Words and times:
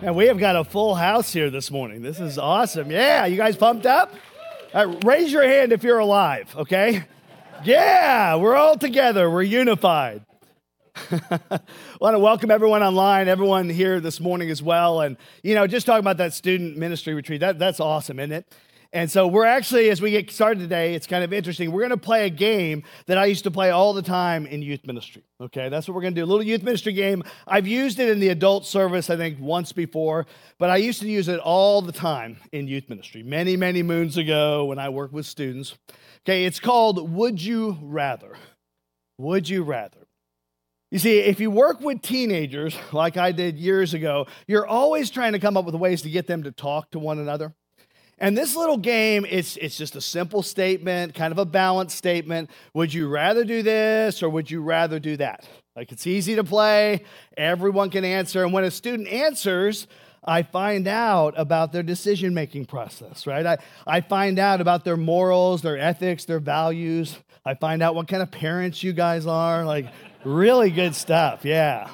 And 0.00 0.14
we 0.14 0.26
have 0.26 0.38
got 0.38 0.54
a 0.54 0.62
full 0.62 0.94
house 0.94 1.32
here 1.32 1.50
this 1.50 1.72
morning. 1.72 2.02
This 2.02 2.20
is 2.20 2.38
awesome. 2.38 2.88
Yeah, 2.88 3.26
you 3.26 3.36
guys 3.36 3.56
pumped 3.56 3.84
up? 3.84 4.14
Uh, 4.72 4.96
raise 5.04 5.32
your 5.32 5.42
hand 5.42 5.72
if 5.72 5.82
you're 5.82 5.98
alive, 5.98 6.54
okay? 6.56 7.02
Yeah, 7.64 8.36
we're 8.36 8.54
all 8.54 8.78
together. 8.78 9.28
We're 9.28 9.42
unified. 9.42 10.24
I 11.10 11.60
want 12.00 12.14
to 12.14 12.20
welcome 12.20 12.52
everyone 12.52 12.84
online, 12.84 13.26
everyone 13.26 13.68
here 13.68 13.98
this 13.98 14.20
morning 14.20 14.50
as 14.50 14.62
well. 14.62 15.00
And, 15.00 15.16
you 15.42 15.56
know, 15.56 15.66
just 15.66 15.84
talking 15.84 16.00
about 16.00 16.18
that 16.18 16.32
student 16.32 16.76
ministry 16.76 17.14
retreat, 17.14 17.40
that, 17.40 17.58
that's 17.58 17.80
awesome, 17.80 18.20
isn't 18.20 18.30
it? 18.32 18.54
And 18.90 19.10
so 19.10 19.26
we're 19.26 19.44
actually, 19.44 19.90
as 19.90 20.00
we 20.00 20.12
get 20.12 20.30
started 20.30 20.60
today, 20.60 20.94
it's 20.94 21.06
kind 21.06 21.22
of 21.22 21.30
interesting. 21.30 21.70
We're 21.70 21.82
going 21.82 21.90
to 21.90 21.98
play 21.98 22.24
a 22.24 22.30
game 22.30 22.84
that 23.04 23.18
I 23.18 23.26
used 23.26 23.44
to 23.44 23.50
play 23.50 23.68
all 23.68 23.92
the 23.92 24.00
time 24.00 24.46
in 24.46 24.62
youth 24.62 24.86
ministry. 24.86 25.24
Okay, 25.38 25.68
that's 25.68 25.86
what 25.86 25.94
we're 25.94 26.00
going 26.00 26.14
to 26.14 26.20
do. 26.20 26.24
A 26.24 26.26
little 26.26 26.42
youth 26.42 26.62
ministry 26.62 26.94
game. 26.94 27.22
I've 27.46 27.66
used 27.66 27.98
it 27.98 28.08
in 28.08 28.18
the 28.18 28.30
adult 28.30 28.64
service, 28.66 29.10
I 29.10 29.16
think, 29.16 29.38
once 29.40 29.72
before, 29.72 30.26
but 30.58 30.70
I 30.70 30.78
used 30.78 31.02
to 31.02 31.08
use 31.08 31.28
it 31.28 31.38
all 31.38 31.82
the 31.82 31.92
time 31.92 32.38
in 32.50 32.66
youth 32.66 32.88
ministry, 32.88 33.22
many, 33.22 33.58
many 33.58 33.82
moons 33.82 34.16
ago 34.16 34.64
when 34.64 34.78
I 34.78 34.88
worked 34.88 35.12
with 35.12 35.26
students. 35.26 35.76
Okay, 36.24 36.46
it's 36.46 36.58
called 36.58 37.12
Would 37.12 37.42
You 37.42 37.76
Rather? 37.82 38.38
Would 39.18 39.50
You 39.50 39.64
Rather? 39.64 40.06
You 40.90 40.98
see, 40.98 41.18
if 41.18 41.40
you 41.40 41.50
work 41.50 41.80
with 41.80 42.00
teenagers 42.00 42.74
like 42.92 43.18
I 43.18 43.32
did 43.32 43.58
years 43.58 43.92
ago, 43.92 44.26
you're 44.46 44.66
always 44.66 45.10
trying 45.10 45.32
to 45.32 45.38
come 45.38 45.58
up 45.58 45.66
with 45.66 45.74
ways 45.74 46.00
to 46.02 46.10
get 46.10 46.26
them 46.26 46.44
to 46.44 46.52
talk 46.52 46.90
to 46.92 46.98
one 46.98 47.18
another. 47.18 47.54
And 48.20 48.36
this 48.36 48.56
little 48.56 48.76
game, 48.76 49.24
it's, 49.28 49.56
it's 49.56 49.76
just 49.76 49.94
a 49.94 50.00
simple 50.00 50.42
statement, 50.42 51.14
kind 51.14 51.30
of 51.30 51.38
a 51.38 51.44
balanced 51.44 51.96
statement. 51.96 52.50
Would 52.74 52.92
you 52.92 53.08
rather 53.08 53.44
do 53.44 53.62
this 53.62 54.22
or 54.22 54.28
would 54.28 54.50
you 54.50 54.60
rather 54.60 54.98
do 54.98 55.16
that? 55.18 55.48
Like 55.76 55.92
it's 55.92 56.06
easy 56.06 56.34
to 56.34 56.42
play, 56.42 57.04
everyone 57.36 57.90
can 57.90 58.04
answer. 58.04 58.42
And 58.42 58.52
when 58.52 58.64
a 58.64 58.70
student 58.70 59.08
answers, 59.08 59.86
I 60.24 60.42
find 60.42 60.88
out 60.88 61.34
about 61.36 61.72
their 61.72 61.84
decision 61.84 62.34
making 62.34 62.66
process, 62.66 63.26
right? 63.26 63.46
I, 63.46 63.58
I 63.86 64.00
find 64.00 64.40
out 64.40 64.60
about 64.60 64.84
their 64.84 64.96
morals, 64.96 65.62
their 65.62 65.78
ethics, 65.78 66.24
their 66.24 66.40
values. 66.40 67.16
I 67.44 67.54
find 67.54 67.82
out 67.82 67.94
what 67.94 68.08
kind 68.08 68.22
of 68.22 68.32
parents 68.32 68.82
you 68.82 68.92
guys 68.92 69.26
are. 69.26 69.64
Like, 69.64 69.86
really 70.24 70.70
good 70.70 70.96
stuff, 70.96 71.44
yeah. 71.44 71.88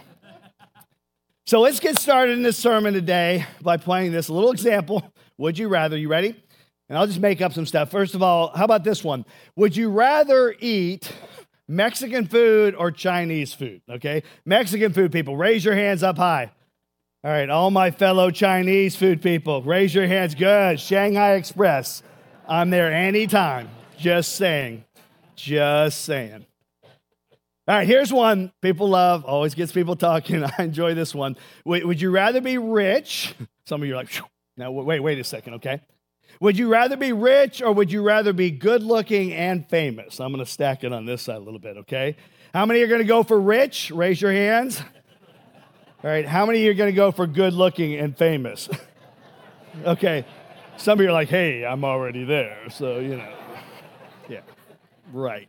So 1.47 1.61
let's 1.61 1.79
get 1.79 1.99
started 1.99 2.33
in 2.33 2.43
this 2.43 2.57
sermon 2.57 2.95
today 2.95 3.45
by 3.61 3.77
playing 3.77 4.13
this 4.13 4.31
little 4.31 4.51
example 4.51 5.14
would 5.39 5.59
you 5.59 5.69
rather, 5.69 5.97
you 5.97 6.09
ready? 6.09 6.37
And 6.89 6.99
I'll 6.99 7.07
just 7.07 7.21
make 7.21 7.41
up 7.41 7.53
some 7.53 7.67
stuff. 7.67 7.91
First 7.91 8.15
of 8.15 8.23
all, 8.23 8.49
how 8.55 8.65
about 8.65 8.85
this 8.85 9.03
one? 9.03 9.25
Would 9.57 9.77
you 9.77 9.91
rather 9.91 10.55
eat 10.61 11.11
Mexican 11.67 12.27
food 12.27 12.75
or 12.75 12.91
Chinese 12.91 13.55
food? 13.55 13.81
Okay. 13.91 14.23
Mexican 14.45 14.93
food 14.93 15.13
people, 15.13 15.37
raise 15.37 15.65
your 15.65 15.75
hands 15.75 16.03
up 16.03 16.19
high. 16.19 16.53
All 17.25 17.31
right, 17.31 17.49
all 17.49 17.71
my 17.71 17.91
fellow 17.91 18.31
Chinese 18.31 18.97
food 18.97 19.23
people, 19.23 19.63
raise 19.63 19.95
your 19.95 20.07
hands. 20.07 20.35
Good. 20.35 20.79
Shanghai 20.79 21.37
Express. 21.37 22.03
I'm 22.47 22.69
there 22.69 22.93
anytime. 22.93 23.71
Just 23.99 24.37
saying. 24.37 24.85
Just 25.35 26.05
saying. 26.05 26.45
All 27.67 27.77
right, 27.77 27.89
here's 27.89 28.13
one 28.13 28.53
people 28.61 28.91
love, 28.91 29.25
always 29.25 29.55
gets 29.55 29.73
people 29.73 29.97
talking. 29.97 30.45
I 30.59 30.65
enjoy 30.65 30.93
this 30.93 31.15
one. 31.15 31.37
Would 31.65 31.99
you 31.99 32.11
rather 32.11 32.43
be 32.43 32.59
rich? 32.59 33.35
Some 33.65 33.81
of 33.81 33.89
you 33.89 33.95
are 33.95 33.97
like, 33.97 34.11
now, 34.57 34.71
wait, 34.71 35.01
wait 35.01 35.19
a 35.19 35.25
second, 35.25 35.55
okay? 35.55 35.81
Would 36.41 36.59
you 36.59 36.69
rather 36.69 36.97
be 36.97 37.13
rich 37.13 37.63
or 37.63 37.73
would 37.73 37.91
you 37.93 38.03
rather 38.03 38.33
be 38.33 38.51
good 38.51 38.83
looking 38.83 39.33
and 39.33 39.69
famous? 39.69 40.21
I'm 40.21 40.33
going 40.33 40.45
to 40.45 40.51
stack 40.51 40.85
it 40.85 40.93
on 40.93 41.07
this 41.07 41.23
side 41.23 41.37
a 41.37 41.41
little 41.41 41.61
bit, 41.61 41.77
okay? 41.79 42.17
How 42.53 42.67
many 42.67 42.83
are 42.83 42.87
going 42.87 43.01
to 43.01 43.07
go 43.07 43.23
for 43.23 43.39
rich? 43.39 43.91
Raise 43.91 44.21
your 44.21 44.33
hands. 44.33 44.81
All 46.03 46.11
right, 46.11 46.27
how 46.27 46.45
many 46.45 46.67
are 46.69 46.75
going 46.75 46.91
to 46.91 46.97
go 46.97 47.11
for 47.11 47.27
good 47.27 47.55
looking 47.55 47.95
and 47.95 48.17
famous? 48.17 48.69
okay, 49.85 50.25
some 50.77 50.99
of 50.99 51.03
you 51.03 51.09
are 51.09 51.13
like, 51.13 51.29
hey, 51.29 51.65
I'm 51.65 51.85
already 51.85 52.25
there, 52.25 52.69
so, 52.69 52.99
you 52.99 53.17
know. 53.17 53.35
Yeah, 54.29 54.41
right. 55.13 55.49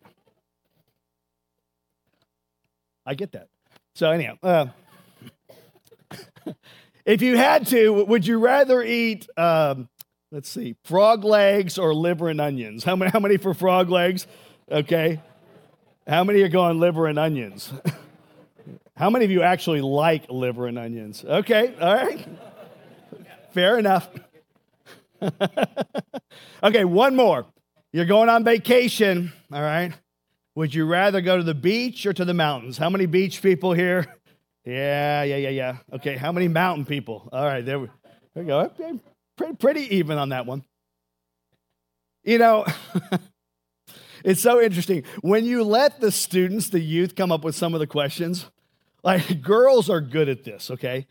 I 3.05 3.15
get 3.15 3.33
that. 3.33 3.49
So, 3.93 4.11
anyhow, 4.11 4.37
uh, 4.41 4.67
if 7.05 7.21
you 7.21 7.37
had 7.37 7.67
to, 7.67 8.03
would 8.05 8.25
you 8.25 8.39
rather 8.39 8.81
eat, 8.81 9.27
um, 9.37 9.87
let's 10.31 10.49
see, 10.49 10.75
frog 10.83 11.23
legs 11.23 11.77
or 11.77 11.93
liver 11.93 12.29
and 12.29 12.41
onions? 12.41 12.83
How 12.83 12.95
many, 12.95 13.11
how 13.11 13.19
many 13.19 13.37
for 13.37 13.53
frog 13.53 13.89
legs? 13.89 14.25
Okay. 14.69 15.21
How 16.07 16.23
many 16.23 16.41
are 16.41 16.49
going 16.49 16.79
liver 16.79 17.07
and 17.07 17.19
onions? 17.19 17.71
how 18.97 19.09
many 19.09 19.25
of 19.25 19.31
you 19.31 19.43
actually 19.43 19.81
like 19.81 20.29
liver 20.29 20.67
and 20.67 20.77
onions? 20.79 21.23
Okay, 21.23 21.73
all 21.79 21.93
right. 21.93 22.27
Fair 23.53 23.77
enough. 23.77 24.09
okay, 26.63 26.85
one 26.85 27.15
more. 27.15 27.45
You're 27.93 28.05
going 28.05 28.29
on 28.29 28.43
vacation, 28.43 29.31
all 29.51 29.61
right? 29.61 29.93
Would 30.55 30.73
you 30.73 30.85
rather 30.85 31.21
go 31.21 31.37
to 31.37 31.43
the 31.43 31.53
beach 31.53 32.05
or 32.05 32.13
to 32.13 32.25
the 32.25 32.33
mountains? 32.33 32.77
How 32.77 32.89
many 32.89 33.05
beach 33.05 33.41
people 33.41 33.73
here? 33.73 34.05
Yeah, 34.65 35.21
yeah, 35.23 35.35
yeah, 35.37 35.49
yeah. 35.49 35.77
Okay, 35.93 36.17
how 36.17 36.31
many 36.31 36.47
mountain 36.47 36.85
people? 36.85 37.29
All 37.31 37.45
right, 37.45 37.63
there 37.63 37.79
we, 37.79 37.87
there 38.33 38.43
we 38.43 38.47
go. 38.47 38.71
Pretty, 39.37 39.53
pretty 39.55 39.95
even 39.97 40.17
on 40.17 40.29
that 40.29 40.47
one. 40.47 40.63
You 42.23 42.39
know, 42.39 42.65
it's 44.25 44.41
so 44.41 44.59
interesting. 44.59 45.03
When 45.21 45.45
you 45.45 45.63
let 45.63 46.01
the 46.01 46.11
students, 46.11 46.69
the 46.69 46.79
youth, 46.79 47.15
come 47.15 47.31
up 47.31 47.43
with 47.43 47.55
some 47.55 47.75
of 47.75 47.79
the 47.79 47.85
questions, 47.85 48.47
like 49.03 49.41
girls 49.43 49.87
are 49.87 50.01
good 50.01 50.29
at 50.29 50.43
this, 50.43 50.71
okay? 50.71 51.05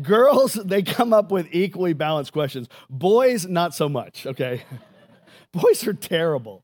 Girls, 0.00 0.52
they 0.64 0.82
come 0.82 1.12
up 1.12 1.32
with 1.32 1.48
equally 1.50 1.94
balanced 1.94 2.32
questions. 2.32 2.68
Boys, 2.88 3.44
not 3.44 3.74
so 3.74 3.88
much, 3.88 4.24
okay? 4.24 4.62
Boys 5.52 5.84
are 5.84 5.94
terrible. 5.94 6.62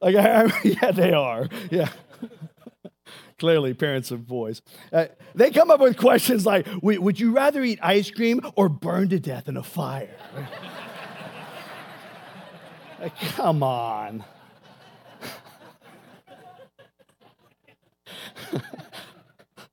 Like, 0.00 0.16
I, 0.16 0.50
yeah, 0.64 0.90
they 0.90 1.12
are. 1.12 1.48
Yeah 1.70 1.90
clearly 3.38 3.74
parents 3.74 4.10
of 4.10 4.26
boys. 4.26 4.62
Uh, 4.92 5.06
they 5.34 5.50
come 5.50 5.70
up 5.70 5.80
with 5.80 5.96
questions 5.96 6.44
like 6.44 6.66
Would 6.82 7.20
you 7.20 7.32
rather 7.32 7.62
eat 7.62 7.78
ice 7.82 8.10
cream 8.10 8.40
or 8.56 8.68
burn 8.68 9.08
to 9.10 9.20
death 9.20 9.48
in 9.48 9.56
a 9.56 9.62
fire? 9.62 10.10
like, 13.00 13.16
come 13.18 13.62
on. 13.62 14.24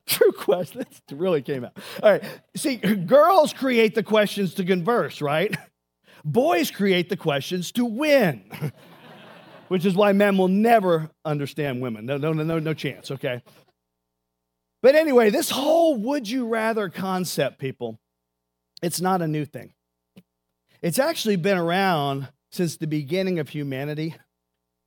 True 0.06 0.32
question. 0.32 0.80
That 0.80 1.16
really 1.16 1.42
came 1.42 1.66
out. 1.66 1.78
All 2.02 2.12
right. 2.12 2.24
See, 2.56 2.78
girls 2.78 3.54
create 3.54 3.96
the 3.96 4.04
questions 4.04 4.54
to 4.56 4.64
converse, 4.64 5.22
right? 5.22 5.56
Boys 6.24 6.72
create 6.72 7.10
the 7.10 7.18
questions 7.18 7.72
to 7.74 7.86
win 7.86 8.44
which 9.68 9.86
is 9.86 9.96
why 9.96 10.12
men 10.12 10.38
will 10.38 10.48
never 10.48 11.10
understand 11.24 11.82
women. 11.82 12.06
No, 12.06 12.18
no, 12.18 12.34
no, 12.34 12.60
no 12.60 12.74
chance, 12.74 13.12
okay? 13.12 13.42
But 14.82 14.96
anyway, 14.96 15.30
this 15.30 15.50
whole 15.50 15.96
would 15.98 16.30
you 16.30 16.48
rather 16.48 16.90
concept, 16.90 17.60
people, 17.60 18.00
it's 18.82 19.02
not 19.02 19.22
a 19.22 19.28
new 19.28 19.46
thing. 19.46 19.74
It's 20.82 21.00
actually 21.00 21.38
been 21.38 21.58
around 21.58 22.30
since 22.52 22.78
the 22.78 22.88
beginning 22.88 23.40
of 23.40 23.50
humanity 23.50 24.16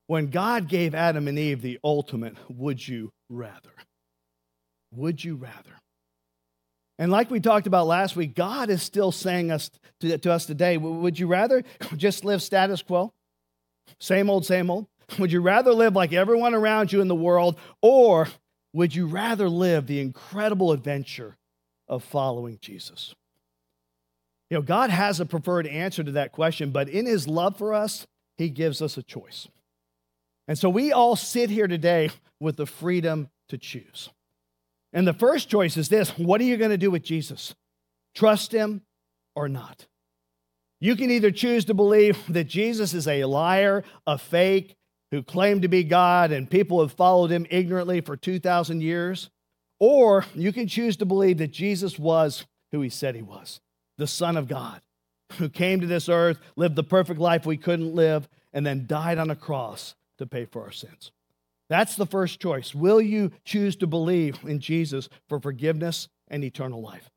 when 0.07 0.29
God 0.29 0.69
gave 0.69 0.95
Adam 0.95 1.29
and 1.29 1.39
Eve 1.39 1.63
the 1.63 1.79
ultimate 1.83 2.37
would 2.49 2.87
you 2.87 3.13
rather. 3.29 3.73
Would 4.93 5.23
you 5.23 5.37
rather? 5.37 5.79
And 6.99 7.13
like 7.13 7.31
we 7.31 7.41
talked 7.41 7.67
about 7.67 7.87
last 7.87 8.17
week, 8.17 8.35
God 8.35 8.71
is 8.71 8.83
still 8.83 9.13
saying 9.13 9.51
us 9.51 9.71
to, 10.01 10.19
to 10.19 10.33
us 10.33 10.47
today, 10.47 10.77
would 10.77 11.19
you 11.19 11.27
rather 11.27 11.63
just 11.97 12.25
live 12.25 12.43
status 12.43 12.83
quo? 12.83 13.13
Same 13.99 14.31
old, 14.31 14.47
same 14.47 14.71
old. 14.71 14.87
Would 15.19 15.33
you 15.33 15.41
rather 15.41 15.73
live 15.73 15.95
like 15.95 16.13
everyone 16.13 16.55
around 16.55 16.93
you 16.93 17.01
in 17.01 17.09
the 17.09 17.15
world, 17.15 17.59
or 17.81 18.29
would 18.75 18.95
you 18.95 19.07
rather 19.07 19.49
live 19.49 19.87
the 19.87 20.01
incredible 20.01 20.73
adventure 20.73 21.39
of 21.89 22.05
following 22.05 22.59
Jesus? 22.61 23.15
You 24.51 24.59
know, 24.59 24.63
God 24.63 24.91
has 24.91 25.21
a 25.21 25.27
preferred 25.27 25.67
answer 25.67 26.05
to 26.05 26.13
that 26.13 26.33
question, 26.33 26.71
but 26.71 26.89
in 26.89 27.07
his 27.07 27.27
love 27.27 27.57
for 27.57 27.75
us, 27.75 28.07
he 28.37 28.49
gives 28.51 28.81
us 28.81 28.97
a 28.97 29.03
choice. 29.03 29.49
And 30.47 30.59
so 30.59 30.71
we 30.71 30.93
all 30.93 31.17
sit 31.17 31.51
here 31.51 31.67
today 31.67 32.11
with 32.41 32.57
the 32.57 32.67
freedom 32.67 33.29
to 33.49 33.59
choose. 33.59 34.11
And 34.93 35.07
the 35.07 35.13
first 35.13 35.49
choice 35.51 35.77
is 35.77 35.89
this 35.89 36.11
what 36.19 36.41
are 36.41 36.45
you 36.45 36.57
going 36.57 36.71
to 36.71 36.79
do 36.79 36.91
with 36.91 37.03
Jesus? 37.03 37.55
Trust 38.15 38.53
him 38.53 38.83
or 39.35 39.49
not? 39.49 39.87
You 40.81 40.97
can 40.97 41.11
either 41.11 41.31
choose 41.31 41.65
to 41.67 41.75
believe 41.75 42.19
that 42.33 42.45
Jesus 42.45 42.95
is 42.95 43.09
a 43.09 43.25
liar, 43.25 43.85
a 44.07 44.19
fake, 44.19 44.77
who 45.11 45.23
claimed 45.23 45.63
to 45.63 45.69
be 45.69 45.85
God, 45.85 46.33
and 46.33 46.51
people 46.51 46.81
have 46.81 46.93
followed 46.93 47.31
him 47.31 47.47
ignorantly 47.51 48.01
for 48.01 48.17
2,000 48.17 48.83
years. 48.83 49.31
Or 49.81 50.25
you 50.35 50.53
can 50.53 50.67
choose 50.67 50.97
to 50.99 51.07
believe 51.07 51.39
that 51.39 51.51
Jesus 51.51 51.99
was 51.99 52.47
who 52.73 52.81
he 52.81 52.91
said 52.91 53.15
he 53.15 53.23
was 53.23 53.61
the 53.97 54.07
Son 54.07 54.37
of 54.37 54.47
God, 54.47 54.81
who 55.39 55.49
came 55.49 55.81
to 55.81 55.87
this 55.87 56.09
earth, 56.09 56.39
lived 56.55 56.77
the 56.77 56.85
perfect 56.85 57.19
life 57.19 57.45
we 57.45 57.57
couldn't 57.57 57.97
live, 57.97 58.29
and 58.53 58.65
then 58.65 58.87
died 58.87 59.19
on 59.19 59.29
a 59.29 59.37
cross 59.37 59.97
to 60.19 60.27
pay 60.27 60.45
for 60.45 60.63
our 60.63 60.71
sins. 60.71 61.11
That's 61.69 61.97
the 61.97 62.07
first 62.07 62.41
choice. 62.41 62.75
Will 62.75 63.01
you 63.01 63.33
choose 63.45 63.75
to 63.77 63.87
believe 63.89 64.39
in 64.45 64.61
Jesus 64.61 65.09
for 65.29 65.41
forgiveness 65.41 66.09
and 66.29 66.45
eternal 66.45 66.81
life? 66.81 67.11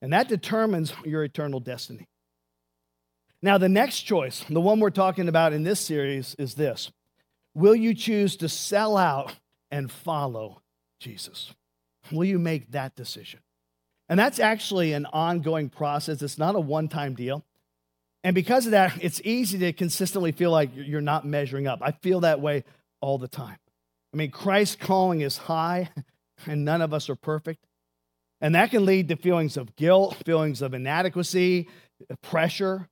And 0.00 0.12
that 0.12 0.28
determines 0.28 0.92
your 1.04 1.24
eternal 1.24 1.58
destiny. 1.58 2.06
Now, 3.42 3.56
the 3.56 3.68
next 3.68 4.00
choice, 4.02 4.44
the 4.48 4.60
one 4.60 4.80
we're 4.80 4.90
talking 4.90 5.28
about 5.28 5.52
in 5.52 5.62
this 5.62 5.80
series, 5.80 6.34
is 6.36 6.54
this 6.54 6.90
Will 7.54 7.74
you 7.74 7.94
choose 7.94 8.36
to 8.36 8.48
sell 8.48 8.96
out 8.96 9.34
and 9.70 9.90
follow 9.90 10.62
Jesus? 11.00 11.54
Will 12.12 12.24
you 12.24 12.38
make 12.38 12.72
that 12.72 12.94
decision? 12.94 13.40
And 14.08 14.18
that's 14.18 14.40
actually 14.40 14.92
an 14.92 15.06
ongoing 15.06 15.68
process. 15.68 16.20
It's 16.20 16.38
not 16.38 16.56
a 16.56 16.60
one 16.60 16.88
time 16.88 17.14
deal. 17.14 17.44
And 18.22 18.34
because 18.34 18.66
of 18.66 18.72
that, 18.72 18.92
it's 19.00 19.20
easy 19.24 19.58
to 19.60 19.72
consistently 19.72 20.32
feel 20.32 20.50
like 20.50 20.70
you're 20.74 21.00
not 21.00 21.24
measuring 21.24 21.66
up. 21.66 21.78
I 21.80 21.92
feel 21.92 22.20
that 22.20 22.40
way 22.40 22.64
all 23.00 23.16
the 23.16 23.28
time. 23.28 23.56
I 24.12 24.16
mean, 24.16 24.30
Christ's 24.30 24.76
calling 24.76 25.20
is 25.20 25.38
high, 25.38 25.90
and 26.46 26.64
none 26.64 26.82
of 26.82 26.92
us 26.92 27.08
are 27.08 27.16
perfect. 27.16 27.64
And 28.40 28.54
that 28.54 28.70
can 28.70 28.84
lead 28.84 29.08
to 29.08 29.16
feelings 29.16 29.56
of 29.56 29.76
guilt, 29.76 30.16
feelings 30.26 30.60
of 30.60 30.74
inadequacy, 30.74 31.68
pressure, 32.22 32.88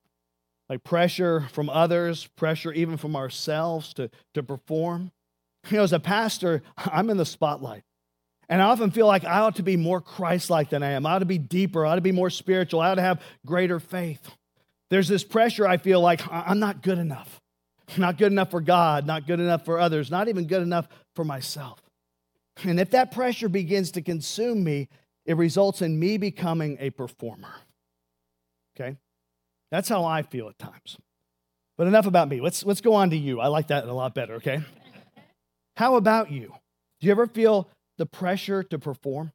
like 0.69 0.83
pressure 0.83 1.47
from 1.51 1.69
others, 1.69 2.27
pressure 2.35 2.71
even 2.71 2.95
from 2.95 3.15
ourselves 3.15 3.93
to, 3.95 4.09
to 4.35 4.43
perform. 4.43 5.11
You 5.69 5.77
know, 5.77 5.83
as 5.83 5.93
a 5.93 5.99
pastor, 5.99 6.61
I'm 6.77 7.09
in 7.09 7.17
the 7.17 7.25
spotlight. 7.25 7.83
And 8.47 8.61
I 8.61 8.65
often 8.65 8.89
feel 8.89 9.05
like 9.05 9.25
I 9.25 9.39
ought 9.39 9.57
to 9.57 9.63
be 9.63 9.77
more 9.77 10.01
Christ 10.01 10.49
like 10.49 10.69
than 10.69 10.81
I 10.81 10.91
am. 10.91 11.05
I 11.05 11.13
ought 11.13 11.19
to 11.19 11.25
be 11.25 11.37
deeper. 11.37 11.85
I 11.85 11.91
ought 11.91 11.95
to 11.95 12.01
be 12.01 12.11
more 12.11 12.31
spiritual. 12.31 12.81
I 12.81 12.89
ought 12.89 12.95
to 12.95 13.01
have 13.01 13.21
greater 13.45 13.79
faith. 13.79 14.27
There's 14.89 15.07
this 15.07 15.23
pressure 15.23 15.67
I 15.67 15.77
feel 15.77 16.01
like 16.01 16.21
I'm 16.31 16.59
not 16.59 16.81
good 16.81 16.97
enough. 16.97 17.39
Not 17.97 18.17
good 18.17 18.31
enough 18.31 18.51
for 18.51 18.61
God, 18.61 19.05
not 19.05 19.27
good 19.27 19.39
enough 19.39 19.65
for 19.65 19.79
others, 19.79 20.11
not 20.11 20.27
even 20.27 20.45
good 20.45 20.61
enough 20.61 20.87
for 21.15 21.23
myself. 21.23 21.79
And 22.63 22.79
if 22.79 22.91
that 22.91 23.11
pressure 23.11 23.49
begins 23.49 23.91
to 23.91 24.01
consume 24.01 24.63
me, 24.63 24.89
it 25.25 25.37
results 25.37 25.81
in 25.81 25.99
me 25.99 26.17
becoming 26.17 26.77
a 26.79 26.89
performer. 26.89 27.53
Okay? 28.75 28.97
That's 29.71 29.89
how 29.89 30.05
I 30.05 30.23
feel 30.23 30.49
at 30.49 30.57
times. 30.57 30.97
But 31.77 31.87
enough 31.87 32.07
about 32.07 32.27
me. 32.27 32.41
Let's, 32.41 32.65
let's 32.65 32.81
go 32.81 32.93
on 32.93 33.11
to 33.11 33.17
you. 33.17 33.39
I 33.39 33.47
like 33.47 33.67
that 33.67 33.85
a 33.85 33.93
lot 33.93 34.13
better, 34.13 34.35
okay? 34.35 34.61
How 35.77 35.95
about 35.95 36.31
you? 36.31 36.53
Do 36.99 37.07
you 37.07 37.11
ever 37.11 37.27
feel 37.27 37.69
the 37.97 38.05
pressure 38.05 38.63
to 38.63 38.77
perform? 38.77 39.31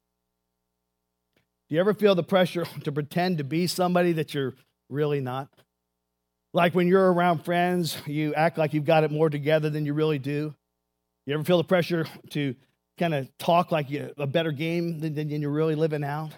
Do 1.69 1.75
you 1.75 1.81
ever 1.81 1.94
feel 1.94 2.14
the 2.14 2.22
pressure 2.22 2.66
to 2.84 2.92
pretend 2.92 3.38
to 3.38 3.44
be 3.44 3.66
somebody 3.66 4.12
that 4.12 4.34
you're 4.34 4.54
really 4.90 5.20
not? 5.20 5.48
Like 6.52 6.75
when 6.75 6.86
you're 6.86 7.12
around 7.12 7.44
friends, 7.44 7.96
you 8.06 8.34
act 8.34 8.58
like 8.58 8.75
you've 8.75 8.84
got 8.84 9.04
it 9.04 9.10
more 9.10 9.31
together 9.31 9.70
than 9.70 9.86
you 9.86 9.94
really 9.94 10.19
do. 10.19 10.54
You 11.26 11.34
ever 11.34 11.44
feel 11.44 11.58
the 11.58 11.64
pressure 11.64 12.06
to 12.31 12.54
kind 12.98 13.14
of 13.14 13.28
talk 13.38 13.72
like 13.72 13.90
you 13.90 14.12
a 14.19 14.26
better 14.26 14.52
game 14.52 15.00
than, 15.00 15.14
than 15.14 15.31
you're 15.31 15.50
really 15.50 15.75
living 15.75 16.04
out? 16.04 16.32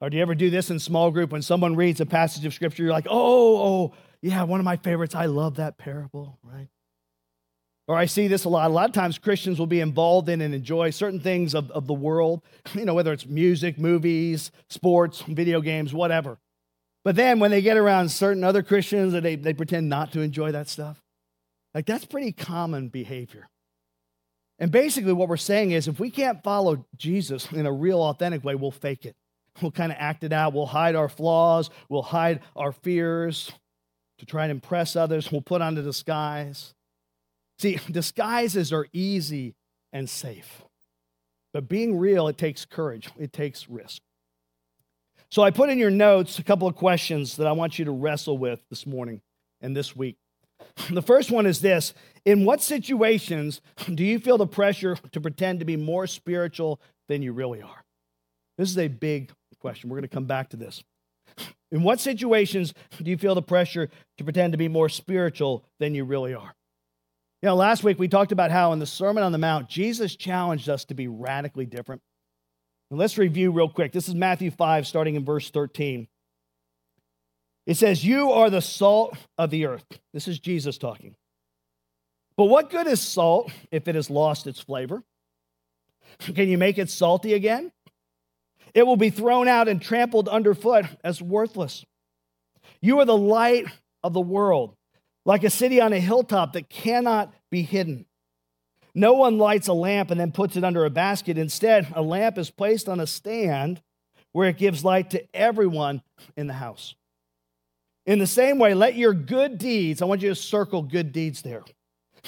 Or 0.00 0.10
do 0.10 0.16
you 0.16 0.22
ever 0.22 0.34
do 0.34 0.50
this 0.50 0.70
in 0.70 0.78
small 0.78 1.10
group 1.10 1.32
when 1.32 1.42
someone 1.42 1.74
reads 1.74 2.00
a 2.00 2.06
passage 2.06 2.44
of 2.44 2.54
scripture, 2.54 2.84
you're 2.84 2.92
like, 2.92 3.08
oh, 3.10 3.56
oh, 3.56 3.94
yeah, 4.22 4.42
one 4.44 4.60
of 4.60 4.64
my 4.64 4.76
favorites. 4.76 5.14
I 5.14 5.26
love 5.26 5.56
that 5.56 5.78
parable, 5.78 6.38
right? 6.42 6.68
Or 7.88 7.96
I 7.96 8.04
see 8.04 8.28
this 8.28 8.44
a 8.44 8.48
lot. 8.48 8.70
A 8.70 8.74
lot 8.74 8.88
of 8.88 8.94
times 8.94 9.18
Christians 9.18 9.58
will 9.58 9.66
be 9.66 9.80
involved 9.80 10.28
in 10.28 10.40
and 10.40 10.54
enjoy 10.54 10.90
certain 10.90 11.20
things 11.20 11.54
of, 11.54 11.70
of 11.70 11.86
the 11.86 11.94
world, 11.94 12.42
you 12.74 12.84
know, 12.84 12.94
whether 12.94 13.12
it's 13.12 13.26
music, 13.26 13.78
movies, 13.78 14.52
sports, 14.68 15.22
video 15.22 15.60
games, 15.60 15.92
whatever. 15.92 16.38
But 17.04 17.16
then 17.16 17.40
when 17.40 17.50
they 17.50 17.62
get 17.62 17.76
around 17.76 18.10
certain 18.10 18.44
other 18.44 18.62
Christians, 18.62 19.14
they, 19.14 19.36
they 19.36 19.54
pretend 19.54 19.88
not 19.88 20.12
to 20.12 20.20
enjoy 20.20 20.52
that 20.52 20.68
stuff. 20.68 21.02
Like 21.74 21.86
that's 21.86 22.04
pretty 22.04 22.32
common 22.32 22.88
behavior. 22.88 23.48
And 24.58 24.70
basically, 24.72 25.12
what 25.12 25.28
we're 25.28 25.36
saying 25.36 25.70
is 25.70 25.86
if 25.86 26.00
we 26.00 26.10
can't 26.10 26.42
follow 26.42 26.84
Jesus 26.96 27.50
in 27.52 27.64
a 27.64 27.72
real, 27.72 28.02
authentic 28.02 28.44
way, 28.44 28.56
we'll 28.56 28.72
fake 28.72 29.06
it. 29.06 29.16
We'll 29.62 29.70
kind 29.70 29.92
of 29.92 29.98
act 29.98 30.24
it 30.24 30.32
out. 30.32 30.52
We'll 30.52 30.66
hide 30.66 30.94
our 30.94 31.08
flaws. 31.08 31.70
We'll 31.88 32.02
hide 32.02 32.40
our 32.56 32.72
fears 32.72 33.50
to 34.18 34.26
try 34.26 34.44
and 34.44 34.50
impress 34.50 34.96
others. 34.96 35.30
We'll 35.30 35.40
put 35.40 35.62
on 35.62 35.76
a 35.78 35.82
disguise. 35.82 36.74
See, 37.58 37.78
disguises 37.90 38.72
are 38.72 38.86
easy 38.92 39.54
and 39.92 40.08
safe. 40.08 40.62
But 41.52 41.68
being 41.68 41.98
real, 41.98 42.28
it 42.28 42.38
takes 42.38 42.64
courage, 42.64 43.08
it 43.18 43.32
takes 43.32 43.68
risk. 43.68 44.02
So 45.30 45.42
I 45.42 45.50
put 45.50 45.70
in 45.70 45.78
your 45.78 45.90
notes 45.90 46.38
a 46.38 46.44
couple 46.44 46.68
of 46.68 46.74
questions 46.74 47.36
that 47.36 47.46
I 47.46 47.52
want 47.52 47.78
you 47.78 47.84
to 47.84 47.90
wrestle 47.90 48.38
with 48.38 48.60
this 48.70 48.86
morning 48.86 49.20
and 49.60 49.76
this 49.76 49.94
week. 49.96 50.16
The 50.90 51.02
first 51.02 51.30
one 51.30 51.46
is 51.46 51.60
this 51.60 51.94
In 52.24 52.44
what 52.44 52.62
situations 52.62 53.60
do 53.92 54.04
you 54.04 54.18
feel 54.18 54.38
the 54.38 54.46
pressure 54.46 54.96
to 55.12 55.20
pretend 55.20 55.58
to 55.60 55.64
be 55.64 55.76
more 55.76 56.06
spiritual 56.06 56.80
than 57.08 57.22
you 57.22 57.32
really 57.32 57.62
are? 57.62 57.84
This 58.56 58.70
is 58.70 58.78
a 58.78 58.88
big 58.88 59.30
question. 59.60 59.88
We're 59.88 59.96
going 59.96 60.08
to 60.08 60.14
come 60.14 60.26
back 60.26 60.50
to 60.50 60.56
this. 60.56 60.82
In 61.70 61.82
what 61.82 62.00
situations 62.00 62.72
do 63.02 63.10
you 63.10 63.18
feel 63.18 63.34
the 63.34 63.42
pressure 63.42 63.90
to 64.16 64.24
pretend 64.24 64.52
to 64.52 64.58
be 64.58 64.68
more 64.68 64.88
spiritual 64.88 65.64
than 65.78 65.94
you 65.94 66.04
really 66.04 66.34
are? 66.34 66.54
You 67.42 67.48
know, 67.48 67.54
last 67.54 67.84
week 67.84 67.98
we 67.98 68.08
talked 68.08 68.32
about 68.32 68.50
how 68.50 68.72
in 68.72 68.78
the 68.78 68.86
Sermon 68.86 69.22
on 69.22 69.32
the 69.32 69.38
Mount, 69.38 69.68
Jesus 69.68 70.16
challenged 70.16 70.68
us 70.68 70.84
to 70.86 70.94
be 70.94 71.06
radically 71.06 71.66
different. 71.66 72.02
And 72.90 72.98
let's 72.98 73.18
review 73.18 73.52
real 73.52 73.68
quick. 73.68 73.92
This 73.92 74.08
is 74.08 74.14
Matthew 74.14 74.50
5, 74.50 74.86
starting 74.86 75.14
in 75.14 75.24
verse 75.24 75.50
13. 75.50 76.08
It 77.66 77.76
says, 77.76 78.04
You 78.04 78.32
are 78.32 78.48
the 78.48 78.62
salt 78.62 79.16
of 79.36 79.50
the 79.50 79.66
earth. 79.66 79.84
This 80.14 80.26
is 80.26 80.38
Jesus 80.40 80.78
talking. 80.78 81.14
But 82.36 82.46
what 82.46 82.70
good 82.70 82.86
is 82.86 83.00
salt 83.00 83.52
if 83.70 83.88
it 83.88 83.94
has 83.94 84.08
lost 84.08 84.46
its 84.46 84.60
flavor? 84.60 85.02
Can 86.18 86.48
you 86.48 86.56
make 86.56 86.78
it 86.78 86.88
salty 86.88 87.34
again? 87.34 87.70
It 88.74 88.86
will 88.86 88.96
be 88.96 89.10
thrown 89.10 89.48
out 89.48 89.68
and 89.68 89.80
trampled 89.80 90.28
underfoot 90.28 90.86
as 91.02 91.22
worthless. 91.22 91.84
You 92.80 93.00
are 93.00 93.04
the 93.04 93.16
light 93.16 93.66
of 94.02 94.12
the 94.12 94.20
world, 94.20 94.74
like 95.24 95.44
a 95.44 95.50
city 95.50 95.80
on 95.80 95.92
a 95.92 96.00
hilltop 96.00 96.52
that 96.52 96.68
cannot 96.68 97.32
be 97.50 97.62
hidden. 97.62 98.06
No 98.94 99.14
one 99.14 99.38
lights 99.38 99.68
a 99.68 99.72
lamp 99.72 100.10
and 100.10 100.20
then 100.20 100.32
puts 100.32 100.56
it 100.56 100.64
under 100.64 100.84
a 100.84 100.90
basket. 100.90 101.38
Instead, 101.38 101.88
a 101.94 102.02
lamp 102.02 102.38
is 102.38 102.50
placed 102.50 102.88
on 102.88 103.00
a 103.00 103.06
stand 103.06 103.80
where 104.32 104.48
it 104.48 104.58
gives 104.58 104.84
light 104.84 105.10
to 105.10 105.24
everyone 105.34 106.02
in 106.36 106.46
the 106.46 106.54
house. 106.54 106.94
In 108.06 108.18
the 108.18 108.26
same 108.26 108.58
way, 108.58 108.74
let 108.74 108.96
your 108.96 109.12
good 109.12 109.58
deeds, 109.58 110.00
I 110.00 110.06
want 110.06 110.22
you 110.22 110.30
to 110.30 110.34
circle 110.34 110.82
good 110.82 111.12
deeds 111.12 111.42
there. 111.42 111.62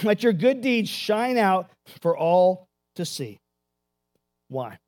Let 0.03 0.23
your 0.23 0.33
good 0.33 0.61
deeds 0.61 0.91
shine 0.91 1.39
out 1.39 1.71
for 2.01 2.17
all 2.17 2.69
to 2.97 3.05
see. 3.05 3.39
Why? 4.49 4.79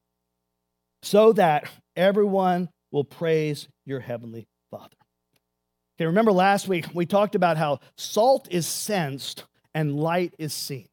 So 1.02 1.32
that 1.35 1.68
everyone 1.97 2.68
will 2.90 3.04
praise 3.04 3.68
your 3.85 4.00
heavenly 4.00 4.47
Father. 4.71 4.97
Okay, 5.97 6.06
remember 6.06 6.32
last 6.32 6.68
week 6.68 6.87
we 6.94 7.06
talked 7.06 7.35
about 7.35 7.56
how 7.56 7.80
salt 7.97 8.49
is 8.50 8.66
sensed 8.66 9.44
and 9.75 9.99
light 9.99 10.35
is 10.38 10.52
seen. 10.52 10.87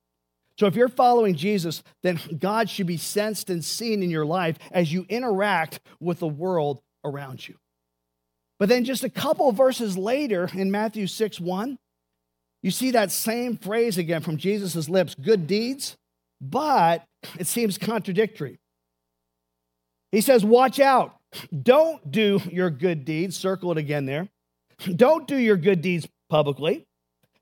So 0.60 0.68
if 0.68 0.76
you're 0.76 0.90
following 0.90 1.36
Jesus, 1.36 1.84
then 2.04 2.20
God 2.38 2.70
should 2.70 2.88
be 2.88 2.98
sensed 2.98 3.50
and 3.50 3.64
seen 3.64 4.04
in 4.04 4.10
your 4.10 4.26
life 4.26 4.58
as 4.72 4.92
you 4.92 5.06
interact 5.08 5.80
with 6.02 6.20
the 6.20 6.28
world 6.28 6.82
around 7.06 7.48
you. 7.48 7.56
But 8.60 8.68
then 8.68 8.84
just 8.84 9.06
a 9.06 9.10
couple 9.10 9.50
verses 9.54 9.98
later 9.98 10.50
in 10.54 10.70
Matthew 10.70 11.08
6 11.08 11.40
1, 11.40 11.78
you 12.62 12.72
see 12.72 12.92
that 12.92 13.10
same 13.12 13.56
phrase 13.56 13.98
again 13.98 14.22
from 14.22 14.36
Jesus' 14.36 14.90
lips 14.90 15.16
good 15.16 15.48
deeds, 15.48 15.96
but 16.42 17.06
it 17.40 17.48
seems 17.48 17.78
contradictory. 17.78 18.60
He 20.12 20.22
says, 20.22 20.44
Watch 20.44 20.80
out. 20.80 21.16
Don't 21.64 22.12
do 22.12 22.42
your 22.52 22.70
good 22.70 23.06
deeds. 23.06 23.38
Circle 23.38 23.72
it 23.72 23.78
again 23.78 24.06
there. 24.06 24.28
Don't 24.96 25.28
do 25.28 25.38
your 25.38 25.58
good 25.58 25.82
deeds 25.82 26.08
publicly 26.30 26.86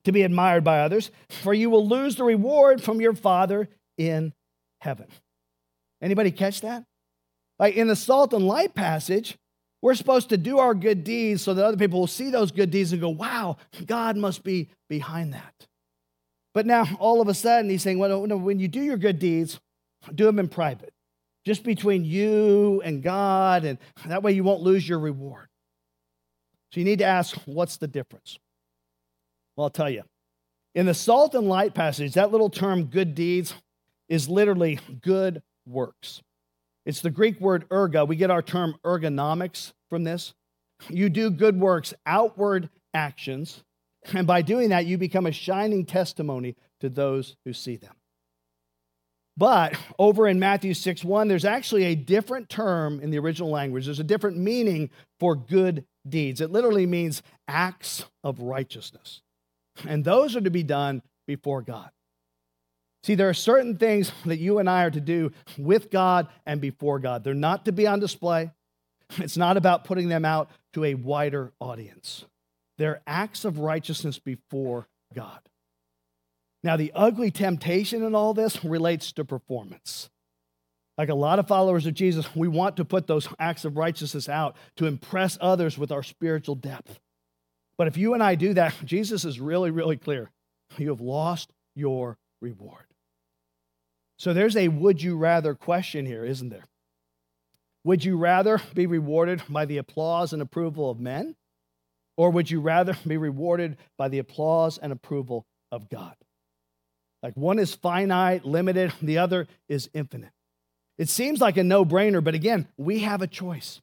to 0.03 0.11
be 0.11 0.23
admired 0.23 0.63
by 0.63 0.79
others, 0.79 1.11
for 1.29 1.53
you 1.53 1.69
will 1.69 1.87
lose 1.87 2.15
the 2.15 2.23
reward 2.23 2.81
from 2.81 3.01
your 3.01 3.13
Father 3.13 3.69
in 3.97 4.33
heaven. 4.81 5.07
Anybody 6.01 6.31
catch 6.31 6.61
that? 6.61 6.83
Like 7.59 7.75
in 7.75 7.87
the 7.87 7.95
salt 7.95 8.33
and 8.33 8.45
light 8.45 8.75
passage, 8.75 9.37
we're 9.81 9.95
supposed 9.95 10.29
to 10.29 10.37
do 10.37 10.59
our 10.59 10.73
good 10.73 11.03
deeds 11.03 11.41
so 11.41 11.53
that 11.53 11.65
other 11.65 11.77
people 11.77 11.99
will 11.99 12.07
see 12.07 12.29
those 12.29 12.51
good 12.51 12.71
deeds 12.71 12.91
and 12.91 13.01
go, 13.01 13.09
wow, 13.09 13.57
God 13.85 14.17
must 14.17 14.43
be 14.43 14.69
behind 14.89 15.33
that. 15.33 15.67
But 16.53 16.65
now 16.65 16.87
all 16.99 17.21
of 17.21 17.27
a 17.27 17.33
sudden 17.33 17.69
he's 17.69 17.83
saying, 17.83 17.99
well, 17.99 18.25
when 18.25 18.59
you 18.59 18.67
do 18.67 18.81
your 18.81 18.97
good 18.97 19.19
deeds, 19.19 19.59
do 20.13 20.25
them 20.25 20.39
in 20.39 20.47
private 20.47 20.93
just 21.47 21.63
between 21.63 22.03
you 22.03 22.81
and 22.83 23.01
God, 23.01 23.63
and 23.63 23.77
that 24.05 24.21
way 24.21 24.33
you 24.33 24.43
won't 24.43 24.61
lose 24.61 24.87
your 24.87 24.99
reward. 24.99 25.47
So 26.73 26.81
you 26.81 26.83
need 26.83 26.99
to 26.99 27.05
ask, 27.05 27.37
what's 27.45 27.77
the 27.77 27.87
difference? 27.87 28.37
Well, 29.55 29.63
I'll 29.63 29.69
tell 29.69 29.89
you. 29.89 30.03
In 30.75 30.85
the 30.85 30.93
salt 30.93 31.35
and 31.35 31.47
light 31.47 31.73
passage, 31.73 32.15
that 32.15 32.33
little 32.33 32.49
term 32.49 32.87
good 32.87 33.15
deeds 33.15 33.53
is 34.09 34.27
literally 34.27 34.79
good 35.01 35.41
works. 35.65 36.21
It's 36.85 36.99
the 36.99 37.09
Greek 37.09 37.39
word 37.39 37.67
erga. 37.69 38.05
We 38.05 38.17
get 38.17 38.29
our 38.29 38.41
term 38.41 38.75
ergonomics 38.83 39.71
from 39.89 40.03
this. 40.03 40.33
You 40.89 41.07
do 41.07 41.31
good 41.31 41.57
works, 41.57 41.93
outward 42.05 42.69
actions, 42.93 43.63
and 44.13 44.27
by 44.27 44.41
doing 44.41 44.69
that, 44.69 44.85
you 44.85 44.97
become 44.97 45.25
a 45.25 45.31
shining 45.31 45.85
testimony 45.85 46.57
to 46.81 46.89
those 46.89 47.37
who 47.45 47.53
see 47.53 47.77
them. 47.77 47.95
But 49.37 49.75
over 49.99 50.27
in 50.27 50.39
Matthew 50.39 50.73
6 50.73 51.03
1, 51.03 51.27
there's 51.27 51.45
actually 51.45 51.85
a 51.85 51.95
different 51.95 52.49
term 52.49 52.99
in 52.99 53.11
the 53.11 53.19
original 53.19 53.49
language. 53.49 53.85
There's 53.85 53.99
a 53.99 54.03
different 54.03 54.37
meaning 54.37 54.89
for 55.19 55.35
good 55.35 55.85
deeds. 56.07 56.41
It 56.41 56.51
literally 56.51 56.87
means 56.87 57.21
acts 57.47 58.05
of 58.23 58.39
righteousness. 58.39 59.21
And 59.87 60.03
those 60.03 60.35
are 60.35 60.41
to 60.41 60.49
be 60.49 60.63
done 60.63 61.03
before 61.27 61.61
God. 61.61 61.91
See, 63.03 63.13
there 63.15 63.29
are 63.29 63.33
certain 63.33 63.77
things 63.77 64.11
that 64.25 64.39
you 64.39 64.57
and 64.57 64.69
I 64.69 64.83
are 64.83 64.91
to 64.91 64.99
do 64.99 65.31
with 65.57 65.91
God 65.91 66.27
and 66.45 66.59
before 66.59 66.99
God. 66.99 67.23
They're 67.23 67.35
not 67.35 67.65
to 67.65 67.71
be 67.71 67.85
on 67.85 67.99
display. 67.99 68.51
It's 69.17 69.37
not 69.37 69.55
about 69.55 69.85
putting 69.85 70.09
them 70.09 70.25
out 70.25 70.49
to 70.73 70.83
a 70.83 70.95
wider 70.95 71.53
audience. 71.59 72.25
They're 72.77 73.01
acts 73.07 73.45
of 73.45 73.59
righteousness 73.59 74.19
before 74.19 74.87
God. 75.13 75.39
Now, 76.67 76.75
the 76.75 76.91
ugly 76.93 77.31
temptation 77.31 78.03
in 78.03 78.13
all 78.13 78.33
this 78.33 78.65
relates 78.65 79.13
to 79.13 79.23
performance. 79.23 80.09
Like 80.97 81.07
a 81.07 81.15
lot 81.15 81.39
of 81.39 81.47
followers 81.47 81.85
of 81.85 81.93
Jesus, 81.93 82.35
we 82.35 82.49
want 82.49 82.75
to 82.75 82.83
put 82.83 83.07
those 83.07 83.25
acts 83.39 83.63
of 83.63 83.77
righteousness 83.77 84.27
out 84.27 84.57
to 84.75 84.85
impress 84.85 85.37
others 85.39 85.77
with 85.77 85.93
our 85.93 86.03
spiritual 86.03 86.55
depth. 86.55 86.99
But 87.77 87.87
if 87.87 87.95
you 87.95 88.13
and 88.13 88.21
I 88.21 88.35
do 88.35 88.53
that, 88.55 88.75
Jesus 88.83 89.23
is 89.23 89.39
really, 89.39 89.71
really 89.71 89.95
clear. 89.95 90.29
You 90.77 90.89
have 90.89 90.99
lost 90.99 91.53
your 91.73 92.17
reward. 92.41 92.83
So 94.19 94.33
there's 94.33 94.57
a 94.57 94.67
would 94.67 95.01
you 95.01 95.15
rather 95.15 95.55
question 95.55 96.05
here, 96.05 96.25
isn't 96.25 96.49
there? 96.49 96.65
Would 97.85 98.03
you 98.03 98.17
rather 98.17 98.61
be 98.73 98.87
rewarded 98.87 99.41
by 99.47 99.63
the 99.63 99.77
applause 99.77 100.33
and 100.33 100.41
approval 100.41 100.89
of 100.89 100.99
men? 100.99 101.37
Or 102.17 102.29
would 102.29 102.51
you 102.51 102.59
rather 102.59 102.97
be 103.07 103.15
rewarded 103.15 103.77
by 103.97 104.09
the 104.09 104.19
applause 104.19 104.77
and 104.77 104.91
approval 104.91 105.45
of 105.71 105.89
God? 105.89 106.17
Like 107.23 107.35
one 107.35 107.59
is 107.59 107.73
finite, 107.73 108.45
limited, 108.45 108.93
the 109.01 109.17
other 109.17 109.47
is 109.67 109.89
infinite. 109.93 110.31
It 110.97 111.09
seems 111.09 111.39
like 111.39 111.57
a 111.57 111.63
no 111.63 111.85
brainer, 111.85 112.23
but 112.23 112.33
again, 112.33 112.67
we 112.77 112.99
have 112.99 113.21
a 113.21 113.27
choice. 113.27 113.81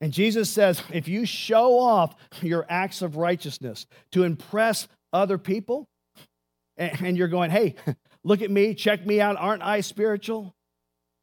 And 0.00 0.12
Jesus 0.12 0.50
says 0.50 0.82
if 0.92 1.06
you 1.08 1.24
show 1.24 1.78
off 1.78 2.14
your 2.42 2.66
acts 2.68 3.02
of 3.02 3.16
righteousness 3.16 3.86
to 4.12 4.24
impress 4.24 4.88
other 5.12 5.38
people, 5.38 5.88
and 6.76 7.16
you're 7.16 7.28
going, 7.28 7.50
hey, 7.50 7.76
look 8.24 8.42
at 8.42 8.50
me, 8.50 8.74
check 8.74 9.06
me 9.06 9.20
out, 9.20 9.36
aren't 9.38 9.62
I 9.62 9.80
spiritual? 9.80 10.54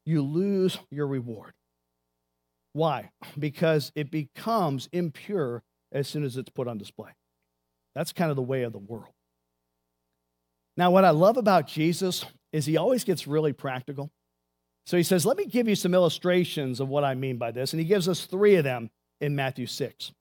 You 0.05 0.21
lose 0.21 0.77
your 0.89 1.07
reward. 1.07 1.53
Why? 2.73 3.11
Because 3.37 3.91
it 3.95 4.09
becomes 4.11 4.87
impure 4.93 5.61
as 5.91 6.07
soon 6.07 6.23
as 6.23 6.37
it's 6.37 6.49
put 6.49 6.67
on 6.67 6.77
display. 6.77 7.11
That's 7.95 8.13
kind 8.13 8.29
of 8.29 8.37
the 8.37 8.41
way 8.41 8.63
of 8.63 8.71
the 8.71 8.79
world. 8.79 9.13
Now, 10.81 10.89
what 10.89 11.05
I 11.05 11.11
love 11.11 11.37
about 11.37 11.67
Jesus 11.67 12.25
is 12.51 12.65
he 12.65 12.75
always 12.75 13.03
gets 13.03 13.27
really 13.27 13.53
practical. 13.53 14.09
So 14.87 14.97
he 14.97 15.03
says, 15.03 15.27
Let 15.27 15.37
me 15.37 15.45
give 15.45 15.67
you 15.67 15.75
some 15.75 15.93
illustrations 15.93 16.79
of 16.79 16.89
what 16.89 17.03
I 17.03 17.13
mean 17.13 17.37
by 17.37 17.51
this. 17.51 17.71
And 17.71 17.79
he 17.79 17.85
gives 17.85 18.09
us 18.09 18.25
three 18.25 18.55
of 18.55 18.63
them 18.63 18.89
in 19.19 19.35
Matthew 19.35 19.67
6. 19.67 20.11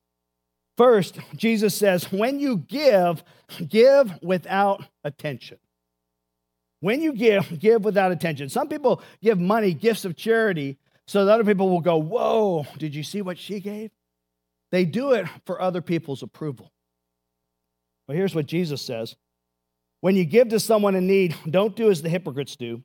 First, 0.77 1.17
Jesus 1.35 1.73
says, 1.73 2.11
When 2.11 2.39
you 2.39 2.57
give, 2.57 3.23
give 3.69 4.21
without 4.21 4.85
attention. 5.03 5.57
When 6.79 7.01
you 7.01 7.13
give, 7.13 7.59
give 7.59 7.83
without 7.83 8.11
attention. 8.11 8.47
Some 8.47 8.67
people 8.67 9.01
give 9.19 9.39
money, 9.39 9.73
gifts 9.73 10.05
of 10.05 10.15
charity, 10.15 10.77
so 11.07 11.25
that 11.25 11.33
other 11.33 11.43
people 11.43 11.71
will 11.71 11.81
go, 11.81 11.97
Whoa, 11.97 12.67
did 12.77 12.93
you 12.93 13.01
see 13.01 13.23
what 13.23 13.39
she 13.39 13.61
gave? 13.61 13.89
They 14.69 14.85
do 14.85 15.13
it 15.13 15.25
for 15.47 15.59
other 15.59 15.81
people's 15.81 16.21
approval. 16.21 16.71
But 18.05 18.15
here's 18.15 18.35
what 18.35 18.45
Jesus 18.45 18.83
says 18.83 19.15
When 20.01 20.15
you 20.15 20.25
give 20.25 20.49
to 20.49 20.59
someone 20.59 20.95
in 20.95 21.07
need, 21.07 21.35
don't 21.49 21.75
do 21.75 21.89
as 21.89 22.01
the 22.01 22.09
hypocrites 22.09 22.55
do, 22.55 22.83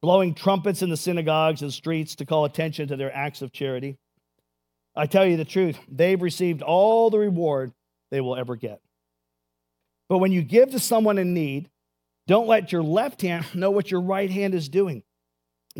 blowing 0.00 0.34
trumpets 0.34 0.80
in 0.82 0.90
the 0.90 0.96
synagogues 0.96 1.62
and 1.62 1.72
streets 1.72 2.14
to 2.16 2.24
call 2.24 2.44
attention 2.44 2.88
to 2.88 2.96
their 2.96 3.14
acts 3.14 3.42
of 3.42 3.52
charity. 3.52 3.98
I 4.94 5.06
tell 5.06 5.26
you 5.26 5.36
the 5.36 5.44
truth, 5.44 5.78
they've 5.88 6.20
received 6.20 6.62
all 6.62 7.10
the 7.10 7.18
reward 7.18 7.72
they 8.10 8.20
will 8.20 8.36
ever 8.36 8.56
get. 8.56 8.80
But 10.08 10.18
when 10.18 10.32
you 10.32 10.42
give 10.42 10.70
to 10.70 10.78
someone 10.78 11.18
in 11.18 11.34
need, 11.34 11.68
don't 12.26 12.46
let 12.46 12.70
your 12.70 12.82
left 12.82 13.22
hand 13.22 13.46
know 13.54 13.70
what 13.70 13.90
your 13.90 14.00
right 14.00 14.30
hand 14.30 14.54
is 14.54 14.68
doing. 14.68 15.02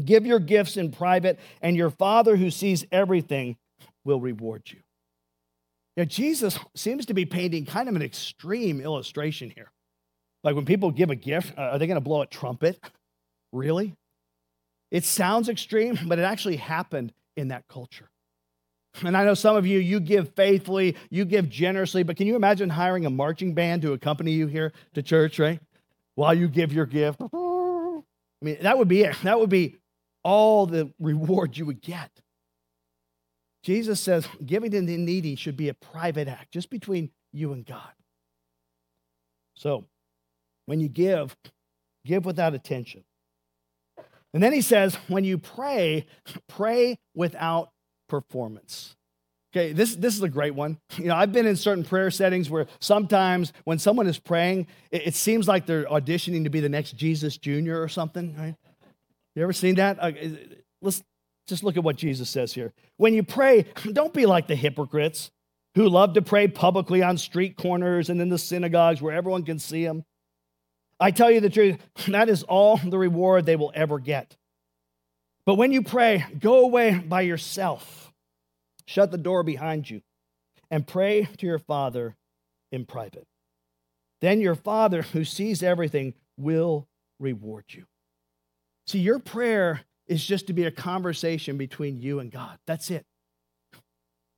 Give 0.03 0.25
your 0.25 0.41
gifts 0.41 0.77
in 0.77 0.91
private, 0.91 1.39
and 1.61 1.77
your 1.77 1.91
Father 1.91 2.37
who 2.37 2.51
sees 2.51 2.87
everything 2.91 3.57
will 4.05 4.21
reward 4.21 4.63
you. 4.67 4.79
Now, 5.97 6.05
Jesus 6.05 6.59
seems 6.75 7.07
to 7.07 7.15
be 7.15 7.27
painting 7.27 7.67
kind 7.67 7.89
of 7.89 7.95
an 7.95 8.03
extreme 8.03 8.81
illustration 8.81 9.53
here. 9.55 9.71
Like 10.45 10.57
when 10.57 10.65
people 10.65 10.91
give 10.91 11.11
a 11.11 11.15
gift, 11.15 11.57
uh, 11.57 11.63
are 11.63 11.79
they 11.79 11.87
going 11.87 11.97
to 11.97 12.01
blow 12.01 12.23
a 12.23 12.27
trumpet? 12.27 12.81
Really? 13.53 13.95
It 14.91 15.05
sounds 15.05 15.49
extreme, 15.49 15.99
but 16.07 16.19
it 16.19 16.23
actually 16.23 16.57
happened 16.57 17.13
in 17.37 17.49
that 17.49 17.67
culture. 17.69 18.11
And 19.03 19.17
I 19.17 19.25
know 19.25 19.35
some 19.35 19.57
of 19.57 19.67
you, 19.67 19.79
you 19.79 20.01
give 20.01 20.35
faithfully, 20.35 20.97
you 21.11 21.25
give 21.25 21.49
generously, 21.49 22.03
but 22.03 22.17
can 22.17 22.27
you 22.27 22.37
imagine 22.37 22.69
hiring 22.69 23.07
a 23.07 23.11
marching 23.11 23.55
band 23.55 23.83
to 23.83 23.95
accompany 23.95 24.33
you 24.33 24.47
here 24.47 24.73
to 24.95 25.03
church, 25.03 25.39
right? 25.39 25.61
While 26.15 26.35
you 26.35 26.47
give 26.47 26.73
your 26.73 26.85
gift. 26.85 27.23
I 27.23 28.03
mean, 28.43 28.59
that 28.61 28.77
would 28.77 28.89
be 28.89 29.03
it. 29.03 29.17
That 29.23 29.41
would 29.41 29.49
be 29.49 29.77
all 30.23 30.67
the 30.67 30.93
reward 30.99 31.57
you 31.57 31.65
would 31.65 31.81
get. 31.81 32.11
Jesus 33.63 34.01
says 34.01 34.27
giving 34.45 34.73
to 34.73 34.81
the 34.83 34.97
needy 34.97 35.37
should 35.37 35.57
be 35.57 35.69
a 35.69 35.75
private 35.75 36.29
act, 36.29 36.53
just 36.53 36.69
between 36.69 37.11
you 37.33 37.53
and 37.53 37.65
God. 37.65 37.93
So, 39.55 39.87
when 40.67 40.81
you 40.81 40.89
give, 40.89 41.37
give 42.05 42.25
without 42.25 42.55
attention. 42.55 43.05
And 44.35 44.43
then 44.43 44.53
he 44.53 44.63
says, 44.63 44.95
when 45.09 45.25
you 45.25 45.39
pray, 45.39 46.07
pray 46.49 46.99
without 47.15 47.71
performance. 48.09 48.97
Okay, 49.55 49.73
this, 49.75 49.97
this 49.97 50.17
is 50.17 50.23
a 50.23 50.29
great 50.31 50.55
one. 50.55 50.79
You 50.97 51.07
know, 51.07 51.15
I've 51.15 51.33
been 51.33 51.47
in 51.47 51.57
certain 51.57 51.85
prayer 51.85 52.11
settings 52.11 52.49
where 52.49 52.67
sometimes 52.81 53.53
when 53.65 53.79
someone 53.79 54.07
is 54.07 54.19
praying, 54.19 54.67
it, 54.91 55.09
it 55.09 55.15
seems 55.15 55.47
like 55.47 55.67
they're 55.67 55.85
auditioning 55.85 56.45
to 56.45 56.51
be 56.51 56.61
the 56.61 56.71
next 56.71 56.97
Jesus 56.97 57.37
Jr. 57.37 57.77
or 57.77 57.89
something, 57.89 58.35
right? 58.37 58.55
You 59.35 59.43
ever 59.43 59.53
seen 59.53 59.75
that? 59.75 59.99
Uh, 60.01 60.13
let's 60.81 61.03
just 61.47 61.63
look 61.65 61.77
at 61.77 61.85
what 61.85 61.97
Jesus 61.97 62.31
says 62.31 62.55
here. 62.55 62.73
When 62.97 63.13
you 63.13 63.23
pray, 63.23 63.67
don't 63.93 64.15
be 64.15 64.25
like 64.25 64.47
the 64.47 64.57
hypocrites 64.57 65.31
who 65.75 65.89
love 65.89 66.15
to 66.15 66.23
pray 66.23 66.49
publicly 66.49 67.03
on 67.03 67.19
street 67.19 67.57
corners 67.57 68.09
and 68.09 68.21
in 68.21 68.31
the 68.31 68.39
synagogues 68.39 69.03
where 69.03 69.15
everyone 69.15 69.45
can 69.45 69.59
see 69.59 69.85
them. 69.85 70.05
I 71.03 71.11
tell 71.11 71.31
you 71.31 71.41
the 71.41 71.51
truth, 71.51 71.79
that 72.09 72.29
is 72.29 72.45
all 72.45 72.77
the 72.77 72.99
reward 72.99 73.45
they 73.45 73.57
will 73.57 73.73
ever 73.75 73.99
get. 73.99 74.37
But 75.45 75.57
when 75.57 75.73
you 75.73 75.83
pray, 75.83 76.25
go 76.39 76.61
away 76.61 76.97
by 76.97 77.23
yourself, 77.23 78.13
shut 78.87 79.11
the 79.11 79.19
door 79.19 79.43
behind 79.43 79.91
you, 79.91 80.03
and 80.71 80.87
pray 80.87 81.29
to 81.39 81.47
your 81.47 81.59
Father 81.59 82.15
in 82.71 82.87
private. 82.87 83.27
Then 84.21 84.41
your 84.41 84.55
Father, 84.55 85.03
who 85.03 85.25
sees 85.25 85.63
everything, 85.63 86.15
will 86.39 86.87
reward 87.19 87.65
you. 87.71 87.87
See, 88.87 89.01
your 89.01 89.19
prayer 89.19 89.81
is 90.07 90.25
just 90.25 90.47
to 90.47 90.53
be 90.53 90.65
a 90.65 90.71
conversation 90.71 91.57
between 91.57 92.01
you 92.01 92.21
and 92.21 92.31
God. 92.31 92.59
That's 92.67 92.91
it. 92.91 93.05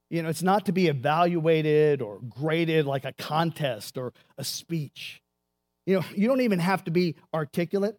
You 0.08 0.22
know, 0.22 0.30
it's 0.30 0.42
not 0.42 0.66
to 0.66 0.72
be 0.72 0.86
evaluated 0.86 2.00
or 2.00 2.20
graded 2.28 2.86
like 2.86 3.04
a 3.04 3.12
contest 3.12 3.98
or 3.98 4.14
a 4.38 4.44
speech. 4.44 5.20
You 5.86 5.96
know, 5.96 6.04
you 6.14 6.28
don't 6.28 6.40
even 6.40 6.58
have 6.58 6.84
to 6.84 6.90
be 6.90 7.16
articulate 7.32 7.98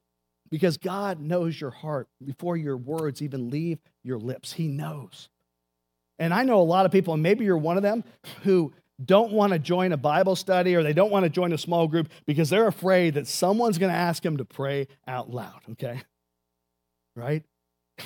because 0.49 0.77
God 0.77 1.19
knows 1.19 1.59
your 1.59 1.71
heart 1.71 2.07
before 2.23 2.57
your 2.57 2.77
words 2.77 3.21
even 3.21 3.49
leave 3.49 3.79
your 4.03 4.19
lips. 4.19 4.53
He 4.53 4.67
knows. 4.67 5.29
And 6.17 6.33
I 6.33 6.43
know 6.43 6.59
a 6.59 6.63
lot 6.63 6.85
of 6.85 6.91
people, 6.91 7.13
and 7.13 7.21
maybe 7.21 7.45
you're 7.45 7.57
one 7.57 7.77
of 7.77 7.83
them, 7.83 8.03
who 8.43 8.73
don't 9.03 9.31
want 9.31 9.51
to 9.53 9.59
join 9.59 9.91
a 9.91 9.97
Bible 9.97 10.35
study 10.35 10.75
or 10.75 10.81
they 10.81 10.93
don't 10.93 11.11
want 11.11 11.23
to 11.25 11.29
join 11.29 11.51
a 11.51 11.57
small 11.57 11.87
group 11.87 12.09
because 12.25 12.49
they're 12.49 12.67
afraid 12.67 13.15
that 13.15 13.27
someone's 13.27 13.77
going 13.77 13.91
to 13.91 13.97
ask 13.97 14.23
them 14.23 14.37
to 14.37 14.45
pray 14.45 14.87
out 15.07 15.29
loud, 15.29 15.59
okay? 15.71 16.01
Right? 17.15 17.43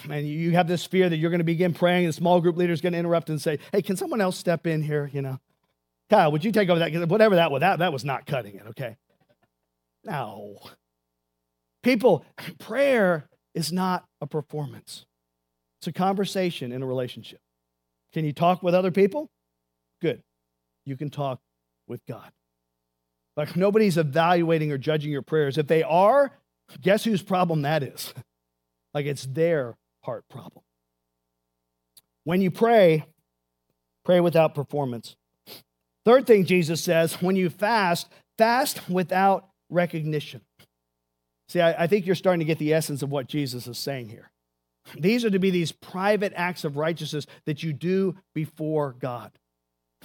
And 0.09 0.27
you 0.27 0.51
have 0.51 0.67
this 0.67 0.85
fear 0.85 1.09
that 1.09 1.17
you're 1.17 1.31
going 1.31 1.39
to 1.39 1.45
begin 1.45 1.73
praying, 1.73 2.05
and 2.05 2.09
the 2.09 2.17
small 2.17 2.41
group 2.41 2.57
leader 2.57 2.73
is 2.73 2.81
going 2.81 2.93
to 2.93 2.99
interrupt 2.99 3.29
and 3.29 3.41
say, 3.41 3.59
Hey, 3.71 3.81
can 3.81 3.95
someone 3.95 4.21
else 4.21 4.37
step 4.37 4.67
in 4.67 4.83
here? 4.83 5.09
You 5.11 5.21
know, 5.21 5.39
Kyle, 6.09 6.31
would 6.31 6.43
you 6.43 6.51
take 6.51 6.69
over 6.69 6.79
that? 6.79 7.09
Whatever 7.09 7.35
that 7.35 7.51
was, 7.51 7.61
that, 7.61 7.79
that 7.79 7.93
was 7.93 8.05
not 8.05 8.25
cutting 8.25 8.55
it, 8.55 8.63
okay? 8.69 8.97
No. 10.03 10.57
People, 11.83 12.25
prayer 12.59 13.29
is 13.53 13.71
not 13.71 14.05
a 14.21 14.27
performance, 14.27 15.05
it's 15.79 15.87
a 15.87 15.93
conversation 15.93 16.71
in 16.71 16.81
a 16.81 16.85
relationship. 16.85 17.39
Can 18.13 18.25
you 18.25 18.33
talk 18.33 18.63
with 18.63 18.73
other 18.73 18.91
people? 18.91 19.29
Good. 20.01 20.23
you 20.85 20.95
can 20.97 21.09
talk 21.09 21.39
with 21.87 22.05
God. 22.05 22.31
Like 23.35 23.55
nobody's 23.55 23.97
evaluating 23.97 24.71
or 24.71 24.77
judging 24.77 25.11
your 25.11 25.21
prayers. 25.21 25.57
If 25.57 25.67
they 25.67 25.83
are, 25.83 26.31
guess 26.81 27.03
whose 27.03 27.21
problem 27.21 27.63
that 27.63 27.83
is? 27.83 28.13
Like 28.91 29.05
it's 29.05 29.27
their 29.27 29.77
heart 30.01 30.25
problem. 30.31 30.63
When 32.23 32.41
you 32.41 32.49
pray, 32.49 33.05
pray 34.03 34.19
without 34.19 34.55
performance. 34.55 35.15
Third 36.05 36.25
thing 36.25 36.43
Jesus 36.43 36.83
says 36.83 37.21
when 37.21 37.35
you 37.35 37.51
fast, 37.51 38.09
fast 38.39 38.89
without 38.89 39.49
recognition. 39.69 40.41
See, 41.47 41.61
I, 41.61 41.83
I, 41.83 41.87
think 41.87 42.05
you're 42.05 42.15
starting 42.15 42.39
to 42.39 42.45
get 42.45 42.59
the 42.59 42.73
essence 42.73 43.01
of 43.01 43.11
what 43.11 43.27
Jesus 43.27 43.67
is 43.67 43.77
saying 43.77 44.09
here. 44.09 44.29
These 44.97 45.25
are 45.25 45.29
to 45.29 45.39
be 45.39 45.49
these 45.49 45.71
private 45.71 46.33
acts 46.35 46.63
of 46.63 46.77
righteousness 46.77 47.25
that 47.45 47.63
you 47.63 47.73
do 47.73 48.15
before 48.33 48.95
God. 48.99 49.31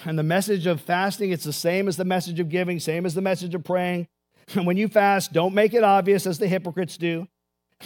And 0.05 0.19
the 0.19 0.23
message 0.23 0.67
of 0.67 0.81
fasting, 0.81 1.31
it's 1.31 1.45
the 1.45 1.53
same 1.53 1.87
as 1.87 1.97
the 1.97 2.05
message 2.05 2.41
of 2.41 2.49
giving, 2.49 2.81
same 2.81 3.07
as 3.07 3.15
the 3.15 3.21
message 3.21 3.55
of 3.55 3.63
praying. 3.65 4.09
And 4.55 4.67
when 4.67 4.77
you 4.77 4.89
fast, 4.89 5.33
don't 5.33 5.55
make 5.55 5.73
it 5.73 5.85
obvious 5.85 6.27
as 6.27 6.39
the 6.39 6.49
hypocrites 6.49 6.97
do, 6.97 7.29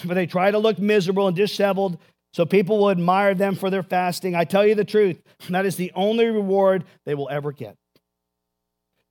but 0.04 0.14
they 0.14 0.26
try 0.26 0.50
to 0.50 0.58
look 0.58 0.78
miserable 0.78 1.28
and 1.28 1.36
disheveled 1.36 1.98
so 2.32 2.44
people 2.44 2.78
will 2.78 2.90
admire 2.90 3.34
them 3.34 3.54
for 3.54 3.70
their 3.70 3.82
fasting. 3.82 4.34
I 4.34 4.44
tell 4.44 4.66
you 4.66 4.74
the 4.74 4.84
truth, 4.84 5.20
that 5.50 5.66
is 5.66 5.76
the 5.76 5.92
only 5.94 6.26
reward 6.26 6.84
they 7.06 7.14
will 7.14 7.28
ever 7.28 7.52
get. 7.52 7.76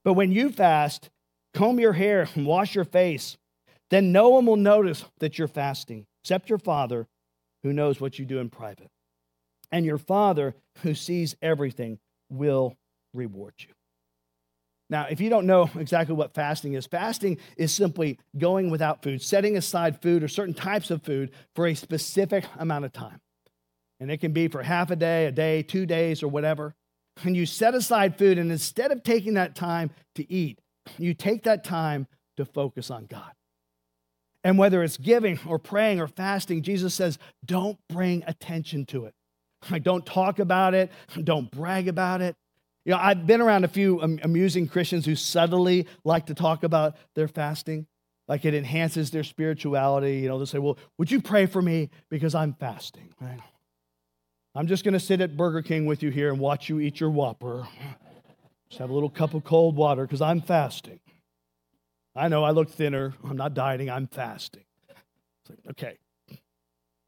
But 0.03 0.13
when 0.13 0.31
you 0.31 0.49
fast, 0.49 1.09
comb 1.57 1.79
your 1.79 1.93
hair 1.93 2.27
and 2.35 2.45
wash 2.45 2.75
your 2.75 2.85
face, 2.85 3.35
then 3.89 4.11
no 4.11 4.29
one 4.29 4.45
will 4.45 4.57
notice 4.57 5.05
that 5.19 5.39
you're 5.39 5.47
fasting, 5.47 6.05
except 6.23 6.49
your 6.49 6.59
Father 6.59 7.07
who 7.63 7.73
knows 7.73 7.99
what 7.99 8.19
you 8.19 8.25
do 8.25 8.39
in 8.39 8.49
private. 8.49 8.89
And 9.71 9.85
your 9.85 9.97
Father 9.97 10.55
who 10.83 10.93
sees 10.93 11.35
everything 11.41 11.99
will 12.29 12.75
reward 13.13 13.53
you. 13.59 13.73
Now, 14.89 15.07
if 15.09 15.19
you 15.19 15.29
don't 15.29 15.47
know 15.47 15.69
exactly 15.75 16.15
what 16.15 16.33
fasting 16.33 16.73
is, 16.73 16.85
fasting 16.85 17.39
is 17.57 17.73
simply 17.73 18.19
going 18.37 18.69
without 18.69 19.03
food, 19.03 19.21
setting 19.21 19.57
aside 19.57 20.01
food 20.01 20.23
or 20.23 20.27
certain 20.27 20.53
types 20.53 20.91
of 20.91 21.03
food 21.03 21.31
for 21.55 21.67
a 21.67 21.73
specific 21.73 22.45
amount 22.57 22.85
of 22.85 22.93
time. 22.93 23.19
And 23.99 24.11
it 24.11 24.17
can 24.17 24.31
be 24.31 24.47
for 24.47 24.63
half 24.63 24.91
a 24.91 24.95
day, 24.95 25.25
a 25.25 25.31
day, 25.31 25.63
two 25.63 25.85
days, 25.85 26.21
or 26.23 26.27
whatever. 26.27 26.75
And 27.23 27.35
you 27.35 27.45
set 27.45 27.73
aside 27.73 28.17
food, 28.17 28.37
and 28.37 28.51
instead 28.51 28.91
of 28.91 29.03
taking 29.03 29.33
that 29.33 29.55
time 29.55 29.89
to 30.15 30.31
eat, 30.31 30.59
you 30.97 31.13
take 31.13 31.43
that 31.43 31.63
time 31.63 32.07
to 32.37 32.45
focus 32.45 32.89
on 32.91 33.05
God. 33.05 33.31
And 34.43 34.57
whether 34.57 34.83
it's 34.83 34.97
giving 34.97 35.39
or 35.47 35.59
praying 35.59 35.99
or 35.99 36.07
fasting, 36.07 36.61
Jesus 36.61 36.93
says, 36.93 37.17
don't 37.45 37.77
bring 37.89 38.23
attention 38.27 38.85
to 38.87 39.05
it. 39.05 39.13
Like, 39.69 39.83
don't 39.83 40.05
talk 40.05 40.39
about 40.39 40.73
it, 40.73 40.91
don't 41.23 41.49
brag 41.51 41.87
about 41.87 42.21
it. 42.21 42.35
You 42.85 42.91
know, 42.91 42.99
I've 42.99 43.27
been 43.27 43.41
around 43.41 43.65
a 43.65 43.67
few 43.67 43.99
amusing 43.99 44.69
Christians 44.69 45.05
who 45.05 45.15
subtly 45.15 45.87
like 46.05 46.27
to 46.27 46.33
talk 46.33 46.63
about 46.63 46.95
their 47.15 47.27
fasting, 47.27 47.85
like 48.29 48.45
it 48.45 48.53
enhances 48.53 49.11
their 49.11 49.25
spirituality. 49.25 50.19
You 50.19 50.29
know, 50.29 50.37
they'll 50.37 50.45
say, 50.45 50.59
Well, 50.59 50.77
would 50.97 51.11
you 51.11 51.21
pray 51.21 51.47
for 51.47 51.61
me 51.61 51.89
because 52.09 52.33
I'm 52.33 52.53
fasting? 52.53 53.13
Right? 53.19 53.41
I'm 54.55 54.67
just 54.67 54.85
going 54.85 54.93
to 54.93 55.01
sit 55.01 55.19
at 55.19 55.35
Burger 55.35 55.61
King 55.61 55.85
with 55.85 56.01
you 56.01 56.11
here 56.11 56.31
and 56.31 56.39
watch 56.39 56.69
you 56.69 56.79
eat 56.79 57.01
your 57.01 57.09
Whopper. 57.09 57.67
Just 58.69 58.79
have 58.79 58.89
a 58.89 58.93
little 58.93 59.09
cup 59.09 59.33
of 59.33 59.43
cold 59.43 59.75
water 59.75 60.03
because 60.03 60.21
I'm 60.21 60.41
fasting. 60.41 60.99
I 62.15 62.27
know 62.27 62.43
I 62.43 62.51
look 62.51 62.69
thinner. 62.69 63.13
I'm 63.23 63.37
not 63.37 63.53
dieting, 63.53 63.89
I'm 63.89 64.07
fasting. 64.07 64.63
Like, 65.49 65.59
okay. 65.71 65.97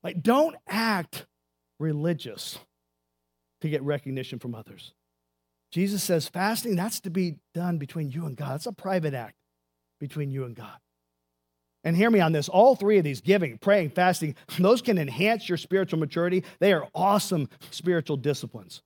Like, 0.03 0.21
don't 0.21 0.55
act 0.67 1.25
religious 1.79 2.57
to 3.61 3.69
get 3.69 3.81
recognition 3.81 4.39
from 4.39 4.55
others. 4.55 4.93
Jesus 5.71 6.01
says 6.03 6.27
fasting, 6.27 6.75
that's 6.75 7.01
to 7.01 7.09
be 7.09 7.35
done 7.53 7.77
between 7.77 8.09
you 8.09 8.25
and 8.25 8.35
God. 8.35 8.55
It's 8.55 8.65
a 8.65 8.71
private 8.71 9.13
act 9.13 9.35
between 9.99 10.31
you 10.31 10.45
and 10.45 10.55
God. 10.55 10.77
And 11.83 11.95
hear 11.95 12.09
me 12.09 12.19
on 12.19 12.31
this 12.31 12.49
all 12.49 12.75
three 12.75 12.97
of 12.97 13.03
these 13.03 13.21
giving, 13.21 13.57
praying, 13.57 13.91
fasting 13.91 14.35
those 14.57 14.81
can 14.81 14.97
enhance 14.97 15.47
your 15.47 15.57
spiritual 15.57 15.99
maturity. 15.99 16.43
They 16.59 16.73
are 16.73 16.87
awesome 16.93 17.49
spiritual 17.71 18.17
disciplines. 18.17 18.81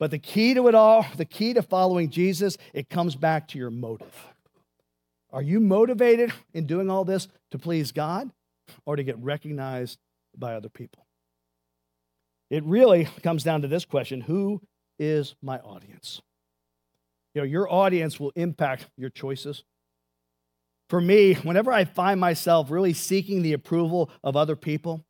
But 0.00 0.10
the 0.10 0.18
key 0.18 0.54
to 0.54 0.66
it 0.66 0.74
all, 0.74 1.04
the 1.18 1.26
key 1.26 1.52
to 1.52 1.62
following 1.62 2.08
Jesus, 2.08 2.56
it 2.72 2.88
comes 2.88 3.14
back 3.14 3.46
to 3.48 3.58
your 3.58 3.70
motive. 3.70 4.28
Are 5.30 5.42
you 5.42 5.60
motivated 5.60 6.32
in 6.54 6.66
doing 6.66 6.90
all 6.90 7.04
this 7.04 7.28
to 7.50 7.58
please 7.58 7.92
God 7.92 8.30
or 8.86 8.96
to 8.96 9.04
get 9.04 9.18
recognized 9.18 9.98
by 10.36 10.54
other 10.54 10.70
people? 10.70 11.06
It 12.48 12.64
really 12.64 13.04
comes 13.22 13.44
down 13.44 13.60
to 13.60 13.68
this 13.68 13.84
question 13.84 14.22
Who 14.22 14.62
is 14.98 15.34
my 15.42 15.58
audience? 15.58 16.22
You 17.34 17.42
know, 17.42 17.46
your 17.46 17.70
audience 17.70 18.18
will 18.18 18.32
impact 18.34 18.86
your 18.96 19.10
choices. 19.10 19.64
For 20.88 21.00
me, 21.00 21.34
whenever 21.34 21.70
I 21.70 21.84
find 21.84 22.18
myself 22.18 22.70
really 22.70 22.94
seeking 22.94 23.42
the 23.42 23.52
approval 23.52 24.10
of 24.24 24.34
other 24.34 24.56
people, 24.56 25.04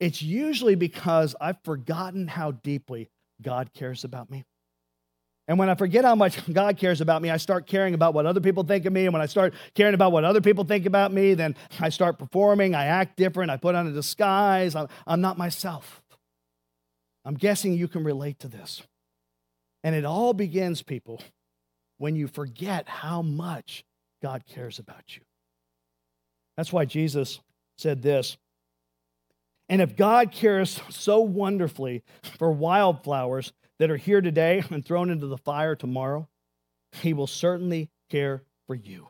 it's 0.00 0.20
usually 0.20 0.74
because 0.74 1.36
I've 1.40 1.62
forgotten 1.64 2.26
how 2.26 2.50
deeply 2.50 3.08
God 3.44 3.72
cares 3.72 4.02
about 4.02 4.30
me. 4.30 4.44
And 5.46 5.58
when 5.58 5.68
I 5.68 5.74
forget 5.74 6.04
how 6.04 6.14
much 6.14 6.40
God 6.52 6.76
cares 6.76 7.00
about 7.00 7.22
me, 7.22 7.30
I 7.30 7.36
start 7.36 7.66
caring 7.66 7.94
about 7.94 8.14
what 8.14 8.26
other 8.26 8.40
people 8.40 8.64
think 8.64 8.86
of 8.86 8.92
me. 8.92 9.04
And 9.04 9.12
when 9.12 9.22
I 9.22 9.26
start 9.26 9.54
caring 9.74 9.94
about 9.94 10.10
what 10.10 10.24
other 10.24 10.40
people 10.40 10.64
think 10.64 10.86
about 10.86 11.12
me, 11.12 11.34
then 11.34 11.54
I 11.78 11.90
start 11.90 12.18
performing. 12.18 12.74
I 12.74 12.86
act 12.86 13.16
different. 13.16 13.50
I 13.50 13.56
put 13.56 13.74
on 13.74 13.86
a 13.86 13.92
disguise. 13.92 14.74
I'm, 14.74 14.88
I'm 15.06 15.20
not 15.20 15.38
myself. 15.38 16.02
I'm 17.24 17.34
guessing 17.34 17.74
you 17.74 17.88
can 17.88 18.04
relate 18.04 18.40
to 18.40 18.48
this. 18.48 18.82
And 19.82 19.94
it 19.94 20.04
all 20.04 20.32
begins, 20.32 20.82
people, 20.82 21.20
when 21.98 22.16
you 22.16 22.26
forget 22.26 22.88
how 22.88 23.22
much 23.22 23.84
God 24.22 24.44
cares 24.46 24.78
about 24.78 25.16
you. 25.16 25.22
That's 26.56 26.72
why 26.72 26.86
Jesus 26.86 27.40
said 27.76 28.02
this. 28.02 28.38
And 29.68 29.80
if 29.80 29.96
God 29.96 30.30
cares 30.30 30.80
so 30.90 31.20
wonderfully 31.20 32.02
for 32.38 32.52
wildflowers, 32.52 33.52
that 33.78 33.90
are 33.90 33.96
here 33.96 34.20
today 34.20 34.62
and 34.70 34.84
thrown 34.84 35.10
into 35.10 35.26
the 35.26 35.38
fire 35.38 35.74
tomorrow, 35.74 36.28
he 36.92 37.12
will 37.12 37.26
certainly 37.26 37.90
care 38.10 38.42
for 38.66 38.74
you. 38.74 39.08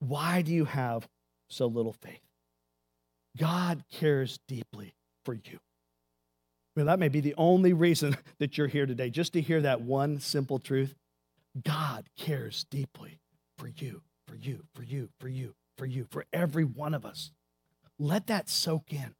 Why 0.00 0.42
do 0.42 0.52
you 0.52 0.64
have 0.64 1.08
so 1.48 1.66
little 1.66 1.92
faith? 1.92 2.20
God 3.38 3.84
cares 3.90 4.38
deeply 4.48 4.94
for 5.24 5.34
you. 5.34 5.58
Mean, 6.74 6.86
that 6.86 6.98
may 6.98 7.08
be 7.08 7.20
the 7.20 7.34
only 7.36 7.74
reason 7.74 8.16
that 8.38 8.56
you're 8.56 8.66
here 8.66 8.86
today, 8.86 9.10
just 9.10 9.34
to 9.34 9.40
hear 9.40 9.60
that 9.60 9.82
one 9.82 10.20
simple 10.20 10.58
truth. 10.58 10.94
God 11.62 12.08
cares 12.16 12.64
deeply 12.70 13.20
for 13.58 13.68
you, 13.68 14.02
for 14.26 14.36
you, 14.36 14.64
for 14.74 14.82
you, 14.82 15.10
for 15.20 15.28
you, 15.28 15.54
for 15.76 15.84
you, 15.84 16.06
for 16.10 16.24
every 16.32 16.64
one 16.64 16.94
of 16.94 17.04
us. 17.04 17.30
Let 17.98 18.26
that 18.28 18.48
soak 18.48 18.92
in. 18.92 19.14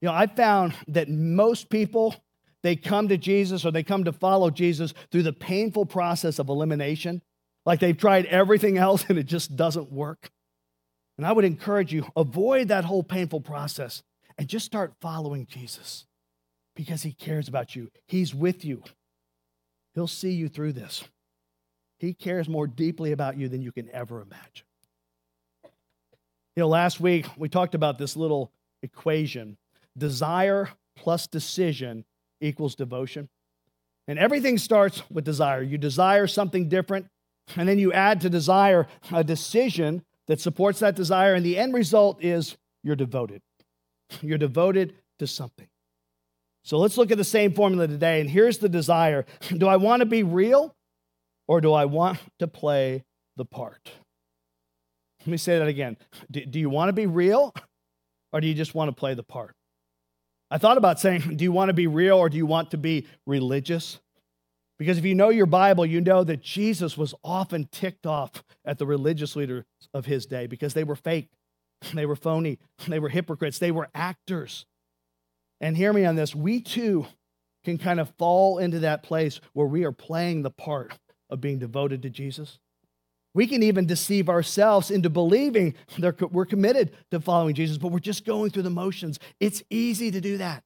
You 0.00 0.08
know, 0.08 0.14
I 0.14 0.26
found 0.26 0.74
that 0.88 1.08
most 1.08 1.70
people 1.70 2.14
they 2.62 2.74
come 2.74 3.06
to 3.08 3.16
Jesus 3.16 3.64
or 3.64 3.70
they 3.70 3.84
come 3.84 4.02
to 4.04 4.12
follow 4.12 4.50
Jesus 4.50 4.92
through 5.12 5.22
the 5.22 5.32
painful 5.32 5.86
process 5.86 6.40
of 6.40 6.48
elimination, 6.48 7.22
like 7.64 7.78
they've 7.78 7.96
tried 7.96 8.26
everything 8.26 8.76
else 8.76 9.04
and 9.08 9.18
it 9.18 9.26
just 9.26 9.54
doesn't 9.54 9.92
work. 9.92 10.30
And 11.16 11.24
I 11.24 11.30
would 11.30 11.44
encourage 11.44 11.92
you, 11.92 12.06
avoid 12.16 12.68
that 12.68 12.84
whole 12.84 13.04
painful 13.04 13.40
process 13.40 14.02
and 14.36 14.48
just 14.48 14.66
start 14.66 14.94
following 15.00 15.46
Jesus 15.46 16.06
because 16.74 17.04
he 17.04 17.12
cares 17.12 17.46
about 17.46 17.76
you. 17.76 17.90
He's 18.06 18.34
with 18.34 18.64
you. 18.64 18.82
He'll 19.94 20.08
see 20.08 20.32
you 20.32 20.48
through 20.48 20.72
this. 20.72 21.04
He 21.98 22.12
cares 22.12 22.48
more 22.48 22.66
deeply 22.66 23.12
about 23.12 23.38
you 23.38 23.48
than 23.48 23.62
you 23.62 23.70
can 23.70 23.88
ever 23.92 24.20
imagine. 24.20 24.66
You 26.56 26.62
know, 26.62 26.68
last 26.68 27.00
week 27.00 27.26
we 27.36 27.48
talked 27.48 27.76
about 27.76 27.96
this 27.96 28.16
little 28.16 28.50
equation 28.82 29.56
desire 29.96 30.70
plus 30.96 31.26
decision 31.26 32.04
equals 32.40 32.74
devotion. 32.74 33.28
And 34.08 34.18
everything 34.18 34.58
starts 34.58 35.02
with 35.10 35.24
desire. 35.24 35.62
You 35.62 35.78
desire 35.78 36.26
something 36.26 36.68
different, 36.68 37.06
and 37.56 37.68
then 37.68 37.78
you 37.78 37.92
add 37.92 38.20
to 38.20 38.30
desire 38.30 38.86
a 39.12 39.24
decision 39.24 40.02
that 40.28 40.40
supports 40.40 40.80
that 40.80 40.94
desire, 40.94 41.34
and 41.34 41.44
the 41.44 41.58
end 41.58 41.74
result 41.74 42.22
is 42.22 42.56
you're 42.82 42.96
devoted. 42.96 43.42
You're 44.22 44.38
devoted 44.38 44.94
to 45.18 45.26
something. 45.26 45.66
So 46.62 46.78
let's 46.78 46.96
look 46.96 47.10
at 47.10 47.18
the 47.18 47.24
same 47.24 47.52
formula 47.52 47.88
today. 47.88 48.20
And 48.20 48.30
here's 48.30 48.58
the 48.58 48.68
desire 48.68 49.26
Do 49.56 49.66
I 49.66 49.76
want 49.76 50.00
to 50.00 50.06
be 50.06 50.22
real 50.22 50.74
or 51.48 51.60
do 51.60 51.72
I 51.72 51.84
want 51.84 52.18
to 52.38 52.46
play 52.46 53.04
the 53.36 53.44
part? 53.44 53.90
Let 55.20 55.28
me 55.28 55.36
say 55.36 55.58
that 55.58 55.68
again. 55.68 55.96
Do, 56.30 56.44
do 56.44 56.60
you 56.60 56.70
want 56.70 56.88
to 56.88 56.92
be 56.92 57.06
real 57.06 57.52
or 58.32 58.40
do 58.40 58.46
you 58.46 58.54
just 58.54 58.74
want 58.74 58.88
to 58.88 58.92
play 58.92 59.14
the 59.14 59.24
part? 59.24 59.55
I 60.50 60.58
thought 60.58 60.78
about 60.78 61.00
saying, 61.00 61.36
do 61.36 61.44
you 61.44 61.52
want 61.52 61.70
to 61.70 61.74
be 61.74 61.86
real 61.86 62.16
or 62.16 62.28
do 62.28 62.36
you 62.36 62.46
want 62.46 62.70
to 62.70 62.78
be 62.78 63.06
religious? 63.26 64.00
Because 64.78 64.98
if 64.98 65.04
you 65.04 65.14
know 65.14 65.30
your 65.30 65.46
Bible, 65.46 65.86
you 65.86 66.00
know 66.00 66.22
that 66.24 66.42
Jesus 66.42 66.98
was 66.98 67.14
often 67.24 67.68
ticked 67.72 68.06
off 68.06 68.44
at 68.64 68.78
the 68.78 68.86
religious 68.86 69.34
leaders 69.34 69.64
of 69.94 70.06
his 70.06 70.26
day 70.26 70.46
because 70.46 70.74
they 70.74 70.84
were 70.84 70.96
fake, 70.96 71.30
they 71.94 72.06
were 72.06 72.16
phony, 72.16 72.58
they 72.86 72.98
were 72.98 73.08
hypocrites, 73.08 73.58
they 73.58 73.70
were 73.70 73.88
actors. 73.94 74.66
And 75.60 75.76
hear 75.76 75.92
me 75.92 76.04
on 76.04 76.16
this 76.16 76.34
we 76.34 76.60
too 76.60 77.06
can 77.64 77.78
kind 77.78 77.98
of 77.98 78.10
fall 78.18 78.58
into 78.58 78.80
that 78.80 79.02
place 79.02 79.40
where 79.54 79.66
we 79.66 79.84
are 79.84 79.92
playing 79.92 80.42
the 80.42 80.50
part 80.50 80.98
of 81.30 81.40
being 81.40 81.58
devoted 81.58 82.02
to 82.02 82.10
Jesus. 82.10 82.58
We 83.36 83.46
can 83.46 83.62
even 83.62 83.84
deceive 83.84 84.30
ourselves 84.30 84.90
into 84.90 85.10
believing 85.10 85.74
that 85.98 86.32
we're 86.32 86.46
committed 86.46 86.92
to 87.10 87.20
following 87.20 87.54
Jesus, 87.54 87.76
but 87.76 87.92
we're 87.92 87.98
just 87.98 88.24
going 88.24 88.50
through 88.50 88.62
the 88.62 88.70
motions. 88.70 89.18
It's 89.40 89.62
easy 89.68 90.10
to 90.10 90.22
do 90.22 90.38
that. 90.38 90.64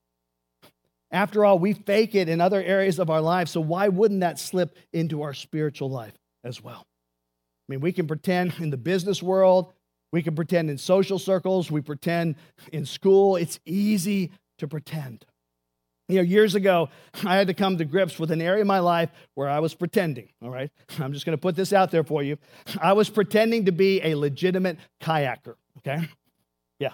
After 1.11 1.45
all, 1.45 1.59
we 1.59 1.73
fake 1.73 2.15
it 2.15 2.29
in 2.29 2.41
other 2.41 2.63
areas 2.63 3.01
of 3.01 3.11
our 3.11 3.21
lives, 3.21 3.51
so 3.51 3.61
why 3.61 3.89
wouldn't 3.89 4.21
that 4.21 4.39
slip 4.39 4.79
into 4.93 5.23
our 5.23 5.35
spiritual 5.35 5.91
life 5.91 6.15
as 6.45 6.63
well? 6.63 6.87
I 7.69 7.73
mean, 7.73 7.81
we 7.81 7.91
can 7.91 8.07
pretend 8.07 8.55
in 8.61 8.71
the 8.71 8.77
business 8.77 9.21
world, 9.21 9.73
we 10.13 10.23
can 10.23 10.37
pretend 10.37 10.71
in 10.71 10.79
social 10.79 11.19
circles, 11.19 11.73
we 11.73 11.81
pretend 11.81 12.37
in 12.73 12.87
school. 12.87 13.35
It's 13.35 13.59
easy 13.67 14.31
to 14.59 14.69
pretend. 14.69 15.27
You 16.11 16.19
know, 16.19 16.23
years 16.23 16.55
ago, 16.55 16.89
I 17.25 17.37
had 17.37 17.47
to 17.47 17.55
come 17.55 17.79
to 17.79 17.85
grips 17.85 18.19
with 18.19 18.31
an 18.31 18.41
area 18.41 18.63
of 18.63 18.67
my 18.67 18.81
life 18.81 19.11
where 19.35 19.49
I 19.49 19.61
was 19.61 19.75
pretending, 19.75 20.29
all 20.43 20.51
right? 20.51 20.71
I'm 20.99 21.13
just 21.13 21.25
going 21.25 21.37
to 21.37 21.41
put 21.41 21.57
this 21.57 21.73
out 21.73 21.91
there 21.91 22.05
for 22.05 22.23
you. 22.23 22.37
I 22.81 22.93
was 22.93 23.09
pretending 23.09 23.67
to 23.67 23.73
be 23.73 24.03
a 24.03 24.15
legitimate 24.15 24.79
kayaker, 25.01 25.55
okay? 25.79 26.09
Yeah, 26.79 26.93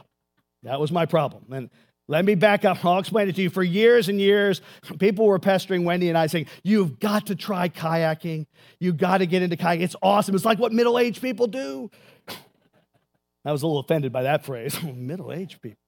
that 0.64 0.80
was 0.80 0.92
my 0.92 1.06
problem. 1.06 1.44
And 1.52 1.70
let 2.08 2.24
me 2.24 2.36
back 2.36 2.64
up. 2.64 2.84
I'll 2.84 2.98
explain 2.98 3.28
it 3.28 3.34
to 3.36 3.42
you. 3.42 3.50
For 3.50 3.64
years 3.64 4.08
and 4.08 4.20
years, 4.20 4.60
people 4.98 5.26
were 5.26 5.40
pestering 5.40 5.84
Wendy 5.84 6.08
and 6.08 6.16
I 6.16 6.28
saying, 6.28 6.46
You've 6.62 7.00
got 7.00 7.26
to 7.26 7.34
try 7.34 7.68
kayaking. 7.68 8.46
You've 8.78 8.96
got 8.96 9.18
to 9.18 9.26
get 9.26 9.42
into 9.42 9.56
kayaking. 9.56 9.82
It's 9.82 9.96
awesome. 10.02 10.34
It's 10.34 10.44
like 10.44 10.58
what 10.58 10.72
middle 10.72 10.98
aged 10.98 11.20
people 11.20 11.48
do. 11.48 11.90
I 13.44 13.52
was 13.52 13.62
a 13.62 13.66
little 13.66 13.80
offended 13.80 14.12
by 14.12 14.22
that 14.22 14.44
phrase 14.44 14.80
middle 14.94 15.32
aged 15.32 15.60
people. 15.62 15.78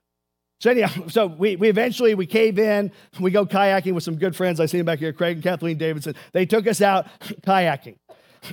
So 0.61 0.71
anyhow, 0.71 1.07
so 1.09 1.27
we, 1.27 1.57
we 1.57 1.69
eventually 1.69 2.15
we 2.15 2.27
cave 2.27 2.59
in. 2.59 2.91
We 3.21 3.31
go 3.31 3.47
kayaking 3.47 3.93
with 3.95 4.05
some 4.05 4.17
good 4.17 4.35
friends. 4.35 4.61
I 4.61 4.67
see 4.67 4.79
them 4.79 4.87
back 4.87 4.99
here, 4.99 5.13
Craig 5.13 5.37
and 5.37 5.43
Kathleen 5.43 5.79
Davidson. 5.79 6.15
They 6.33 6.47
took 6.47 6.67
us 6.67 6.81
out 6.81 7.07
kayaking. 7.43 7.97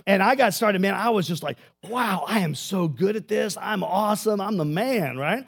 And 0.08 0.22
I 0.22 0.36
got 0.36 0.54
started, 0.54 0.82
man. 0.82 0.96
I 0.96 1.10
was 1.10 1.28
just 1.28 1.44
like, 1.44 1.58
wow, 1.88 2.26
I 2.28 2.40
am 2.40 2.56
so 2.56 2.88
good 2.88 3.16
at 3.16 3.28
this. 3.28 3.58
I'm 3.60 3.84
awesome. 3.84 4.42
I'm 4.42 4.58
the 4.58 4.66
man, 4.66 5.18
right? 5.18 5.46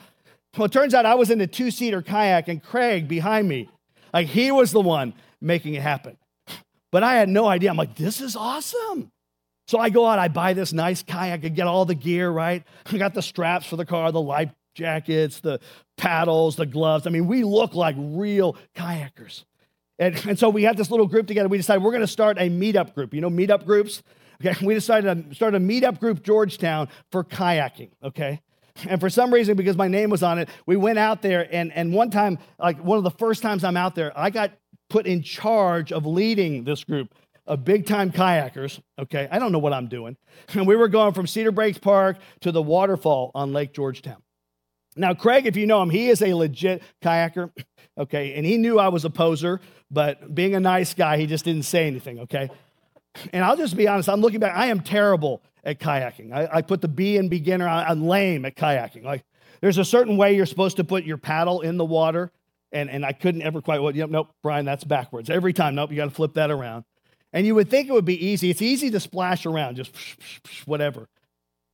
Well, 0.58 0.66
it 0.66 0.72
turns 0.72 0.94
out 0.94 1.06
I 1.06 1.16
was 1.16 1.30
in 1.30 1.42
a 1.42 1.48
two 1.48 1.72
seater 1.72 2.02
kayak 2.02 2.48
and 2.48 2.62
Craig 2.62 3.08
behind 3.08 3.48
me. 3.48 3.70
Like 4.14 4.28
he 4.28 4.52
was 4.52 4.72
the 4.72 4.82
one 4.82 5.14
making 5.42 5.76
it 5.76 5.82
happen. 5.82 6.18
But 6.92 7.04
I 7.04 7.16
had 7.16 7.30
no 7.30 7.48
idea. 7.48 7.70
I'm 7.70 7.78
like, 7.78 7.96
this 7.96 8.22
is 8.22 8.36
awesome. 8.36 9.12
So 9.68 9.80
I 9.80 9.90
go 9.90 10.06
out, 10.06 10.18
I 10.18 10.30
buy 10.30 10.54
this 10.54 10.72
nice 10.72 11.04
kayak, 11.04 11.44
I 11.44 11.50
get 11.50 11.68
all 11.68 11.86
the 11.86 11.94
gear, 11.94 12.30
right? 12.30 12.64
I 12.86 12.98
got 12.98 13.14
the 13.14 13.22
straps 13.22 13.66
for 13.68 13.76
the 13.76 13.86
car, 13.86 14.12
the 14.12 14.22
life 14.22 14.50
jackets, 14.78 15.42
the 15.42 15.60
paddles, 15.98 16.56
the 16.56 16.66
gloves. 16.66 17.06
I 17.08 17.10
mean, 17.10 17.28
we 17.28 17.44
look 17.44 17.76
like 17.76 17.96
real 17.98 18.56
kayakers. 18.76 19.44
And, 20.00 20.16
and 20.28 20.40
so 20.40 20.50
we 20.50 20.64
had 20.64 20.78
this 20.78 20.92
little 20.92 21.08
group 21.08 21.28
together. 21.28 21.50
We 21.50 21.58
decided 21.58 21.84
we're 21.84 21.92
going 21.92 22.02
to 22.02 22.08
start 22.08 22.38
a 22.38 22.50
meetup 22.50 22.94
group. 22.94 23.14
You 23.14 23.22
know, 23.22 23.30
meetup 23.30 23.66
groups? 23.66 24.04
Okay, 24.40 24.66
we 24.66 24.76
decided 24.76 25.30
to 25.30 25.36
start 25.36 25.56
a 25.56 25.60
meetup 25.60 26.00
group, 26.00 26.22
Georgetown, 26.22 26.90
for 27.12 27.24
kayaking, 27.24 27.90
okay? 28.04 28.40
And 28.88 29.02
for 29.02 29.10
some 29.10 29.34
reason, 29.34 29.58
because 29.58 29.76
my 29.76 29.88
name 29.88 30.12
was 30.12 30.22
on 30.22 30.38
it, 30.38 30.50
we 30.68 30.76
went 30.76 31.00
out 31.00 31.24
there. 31.24 31.48
And, 31.52 31.74
and 31.74 31.92
one 31.92 32.12
time, 32.12 32.38
like 32.60 32.78
one 32.84 33.00
of 33.00 33.04
the 33.04 33.12
first 33.12 33.42
times 33.42 33.64
I'm 33.64 33.76
out 33.76 33.96
there, 33.96 34.12
I 34.16 34.30
got 34.30 34.52
put 34.92 35.08
in 35.08 35.24
charge 35.24 35.92
of 35.92 36.06
leading 36.06 36.64
this 36.64 36.84
group 36.84 37.14
of 37.48 37.64
big 37.64 37.88
time 37.88 38.12
kayakers. 38.12 38.80
Okay, 39.00 39.28
I 39.32 39.40
don't 39.40 39.52
know 39.52 39.60
what 39.60 39.74
I'm 39.74 39.88
doing. 39.88 40.18
And 40.54 40.68
we 40.68 40.76
were 40.76 40.90
going 40.90 41.14
from 41.14 41.26
Cedar 41.26 41.52
Breaks 41.52 41.80
Park 41.80 42.18
to 42.42 42.52
the 42.52 42.62
waterfall 42.62 43.32
on 43.34 43.54
Lake 43.54 43.74
Georgetown. 43.74 44.22
Now, 44.98 45.14
Craig, 45.14 45.46
if 45.46 45.56
you 45.56 45.66
know 45.66 45.82
him, 45.82 45.90
he 45.90 46.10
is 46.10 46.22
a 46.22 46.34
legit 46.34 46.82
kayaker, 47.02 47.52
okay, 47.98 48.34
and 48.34 48.46
he 48.46 48.58
knew 48.58 48.80
I 48.80 48.90
was 48.90 49.06
a 49.06 49.10
poser, 49.10 49.62
but 49.92 50.34
being 50.34 50.56
a 50.56 50.60
nice 50.60 50.94
guy, 50.94 51.18
he 51.18 51.26
just 51.26 51.46
didn't 51.46 51.64
say 51.64 51.88
anything, 51.88 52.20
okay? 52.22 52.50
And 53.34 53.44
I'll 53.44 53.58
just 53.58 53.76
be 53.76 53.88
honest, 53.88 54.10
I'm 54.10 54.22
looking 54.22 54.40
back, 54.40 54.56
I 54.56 54.68
am 54.68 54.80
terrible 54.80 55.42
at 55.64 55.80
kayaking. 55.80 56.32
I, 56.32 56.48
I 56.58 56.62
put 56.62 56.82
the 56.82 56.88
B 56.88 57.18
in 57.18 57.30
beginner, 57.30 57.68
I'm 57.68 58.06
lame 58.06 58.46
at 58.46 58.56
kayaking. 58.56 59.04
Like, 59.04 59.24
there's 59.60 59.80
a 59.80 59.86
certain 59.86 60.18
way 60.18 60.36
you're 60.36 60.46
supposed 60.46 60.78
to 60.78 60.84
put 60.84 61.04
your 61.04 61.18
paddle 61.18 61.62
in 61.62 61.78
the 61.78 61.86
water, 61.86 62.32
and, 62.72 62.92
and 62.92 63.04
I 63.04 63.14
couldn't 63.14 63.42
ever 63.42 63.60
quite, 63.60 63.82
well, 63.82 63.96
yep, 63.96 64.12
nope, 64.12 64.30
Brian, 64.44 64.66
that's 64.66 64.84
backwards. 64.84 65.32
Every 65.32 65.52
time, 65.52 65.74
nope, 65.74 65.90
you 65.90 65.98
got 65.98 66.06
to 66.06 66.12
flip 66.12 66.36
that 66.36 66.52
around. 66.52 66.84
And 67.34 67.48
you 67.48 67.56
would 67.56 67.72
think 67.72 67.90
it 67.90 67.92
would 67.92 68.06
be 68.06 68.24
easy. 68.24 68.52
It's 68.52 68.62
easy 68.62 68.92
to 68.92 69.00
splash 69.00 69.48
around, 69.48 69.78
just 69.78 69.96
whatever. 70.66 71.10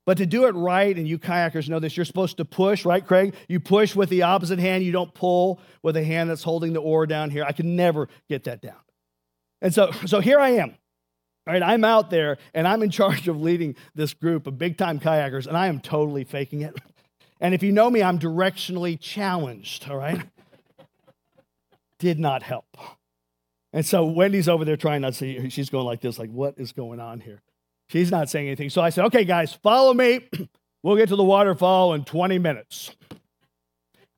But 0.05 0.17
to 0.17 0.25
do 0.25 0.45
it 0.45 0.51
right, 0.55 0.95
and 0.95 1.07
you 1.07 1.17
kayakers 1.17 1.69
know 1.69 1.79
this, 1.79 1.95
you're 1.95 2.05
supposed 2.05 2.37
to 2.37 2.45
push, 2.45 2.83
right, 2.85 3.05
Craig? 3.05 3.35
You 3.47 3.59
push 3.59 3.95
with 3.95 4.09
the 4.09 4.23
opposite 4.23 4.59
hand. 4.59 4.83
You 4.83 4.91
don't 4.91 5.13
pull 5.13 5.61
with 5.81 5.95
the 5.95 6.03
hand 6.03 6.29
that's 6.29 6.43
holding 6.43 6.73
the 6.73 6.81
oar 6.81 7.05
down 7.07 7.29
here. 7.29 7.45
I 7.45 7.53
can 7.53 7.75
never 7.75 8.09
get 8.27 8.43
that 8.43 8.61
down. 8.61 8.75
And 9.61 9.73
so, 9.73 9.91
so 10.05 10.19
here 10.19 10.39
I 10.39 10.49
am. 10.49 10.75
All 11.45 11.53
right, 11.53 11.63
I'm 11.63 11.83
out 11.83 12.09
there 12.09 12.37
and 12.53 12.67
I'm 12.67 12.83
in 12.83 12.89
charge 12.89 13.27
of 13.27 13.39
leading 13.41 13.75
this 13.95 14.13
group 14.13 14.47
of 14.47 14.57
big 14.57 14.77
time 14.77 14.99
kayakers, 14.99 15.47
and 15.47 15.57
I 15.57 15.67
am 15.67 15.79
totally 15.79 16.23
faking 16.25 16.61
it. 16.61 16.75
And 17.39 17.53
if 17.53 17.63
you 17.63 17.71
know 17.71 17.89
me, 17.89 18.01
I'm 18.01 18.19
directionally 18.19 18.97
challenged, 18.99 19.89
all 19.89 19.97
right? 19.97 20.21
Did 21.99 22.19
not 22.19 22.43
help. 22.43 22.77
And 23.73 23.85
so 23.85 24.05
Wendy's 24.05 24.47
over 24.47 24.63
there 24.65 24.77
trying 24.77 25.01
not 25.01 25.13
to 25.13 25.17
see, 25.17 25.49
she's 25.49 25.69
going 25.69 25.85
like 25.85 25.99
this, 25.99 26.19
like, 26.19 26.29
what 26.29 26.55
is 26.57 26.71
going 26.71 26.99
on 26.99 27.19
here? 27.19 27.41
She's 27.89 28.11
not 28.11 28.29
saying 28.29 28.47
anything. 28.47 28.69
So 28.69 28.81
I 28.81 28.89
said, 28.89 29.05
okay, 29.05 29.23
guys, 29.23 29.53
follow 29.53 29.93
me. 29.93 30.27
We'll 30.83 30.97
get 30.97 31.07
to 31.09 31.15
the 31.15 31.23
waterfall 31.23 31.93
in 31.93 32.03
20 32.03 32.39
minutes. 32.39 32.93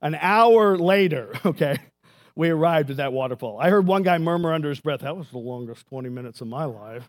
An 0.01 0.15
hour 0.15 0.75
later, 0.80 1.32
okay, 1.45 1.78
we 2.36 2.49
arrived 2.49 2.89
at 2.89 2.97
that 2.97 3.13
waterfall. 3.13 3.60
I 3.60 3.69
heard 3.69 3.86
one 3.86 4.01
guy 4.01 4.17
murmur 4.17 4.51
under 4.51 4.69
his 4.69 4.80
breath, 4.80 5.01
that 5.01 5.15
was 5.15 5.30
the 5.30 5.38
longest 5.38 5.86
20 5.88 6.10
minutes 6.10 6.41
of 6.41 6.47
my 6.47 6.65
life. 6.65 7.08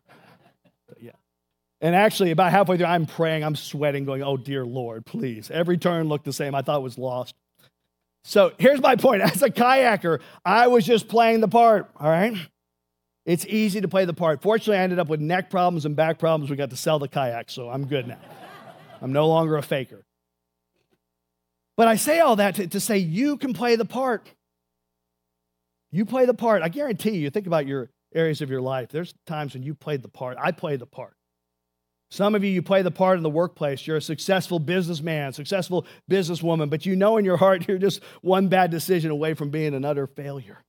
But 0.87 1.03
yeah. 1.03 1.13
And 1.81 1.95
actually, 1.95 2.31
about 2.31 2.53
halfway 2.53 2.77
through, 2.77 2.87
I'm 2.87 3.07
praying, 3.07 3.45
I'm 3.45 3.57
sweating, 3.57 4.05
going, 4.05 4.23
oh, 4.23 4.37
dear 4.37 4.65
Lord, 4.65 5.05
please. 5.05 5.51
Every 5.51 5.79
turn 5.79 6.09
looked 6.09 6.25
the 6.25 6.33
same. 6.33 6.55
I 6.55 6.63
thought 6.63 6.79
it 6.79 6.83
was 6.83 6.99
lost. 6.99 7.35
So 8.25 8.53
here's 8.59 8.81
my 8.81 8.97
point. 8.97 9.23
As 9.23 9.43
a 9.43 9.51
kayaker, 9.51 10.21
I 10.45 10.67
was 10.69 10.85
just 10.85 11.09
playing 11.09 11.41
the 11.41 11.49
part, 11.49 11.91
all 11.99 12.11
right? 12.11 12.37
It's 13.27 13.45
easy 13.45 13.81
to 13.81 13.89
play 13.89 14.05
the 14.05 14.15
part. 14.15 14.41
Fortunately, 14.41 14.79
I 14.79 14.83
ended 14.83 15.01
up 15.01 15.09
with 15.09 15.21
neck 15.21 15.51
problems 15.51 15.85
and 15.85 15.97
back 15.97 16.21
problems. 16.21 16.49
We 16.49 16.57
got 16.57 16.71
to 16.71 16.77
sell 16.77 17.01
the 17.01 17.09
kayak, 17.09 17.51
so 17.51 17.69
I'm 17.69 17.87
good 17.87 18.07
now. 18.07 18.21
I'm 19.03 19.13
no 19.13 19.29
longer 19.29 19.57
a 19.57 19.63
faker. 19.63 20.05
But 21.77 21.89
I 21.89 21.97
say 21.97 22.21
all 22.21 22.37
that 22.37 22.55
to, 22.55 22.69
to, 22.69 22.81
say 22.81 22.99
you 22.99 23.37
can 23.37 23.53
play 23.53 23.77
the 23.77 23.85
part. 23.85 24.31
You 25.91 26.07
play 26.07 26.25
the 26.25 26.35
part. 26.35 26.63
I 26.63 26.69
guarantee 26.69 27.17
you, 27.19 27.29
think 27.29 27.49
about 27.49 27.67
your 27.67 27.91
areas 28.15 28.41
of 28.41 28.49
your 28.49 28.63
life. 28.63 28.91
There's 28.91 29.13
times 29.27 29.55
when 29.55 29.65
you 29.65 29.75
played 29.75 30.03
the 30.03 30.09
part. 30.09 30.39
I 30.41 30.53
play 30.53 30.77
the 30.77 30.87
part. 30.87 31.15
Some 32.11 32.37
of 32.37 32.45
you, 32.45 32.51
you 32.51 32.63
play 32.63 32.83
the 32.83 32.93
part 32.93 33.17
in 33.17 33.25
the 33.25 33.31
workplace. 33.31 33.87
You're 33.87 33.97
a 33.97 34.03
successful 34.03 34.61
businessman, 34.61 35.33
successful 35.33 35.85
businesswoman, 36.09 36.71
but 36.71 36.87
you 36.87 36.95
know 36.95 37.17
in 37.17 37.25
your 37.25 37.37
heart 37.37 37.67
you're 37.67 37.79
just 37.79 38.03
one 38.23 38.47
bad 38.47 38.71
decision 38.71 39.11
away 39.11 39.35
from 39.35 39.51
being 39.51 39.75
an 39.75 39.85
utter 39.85 40.07
failure. 40.07 40.63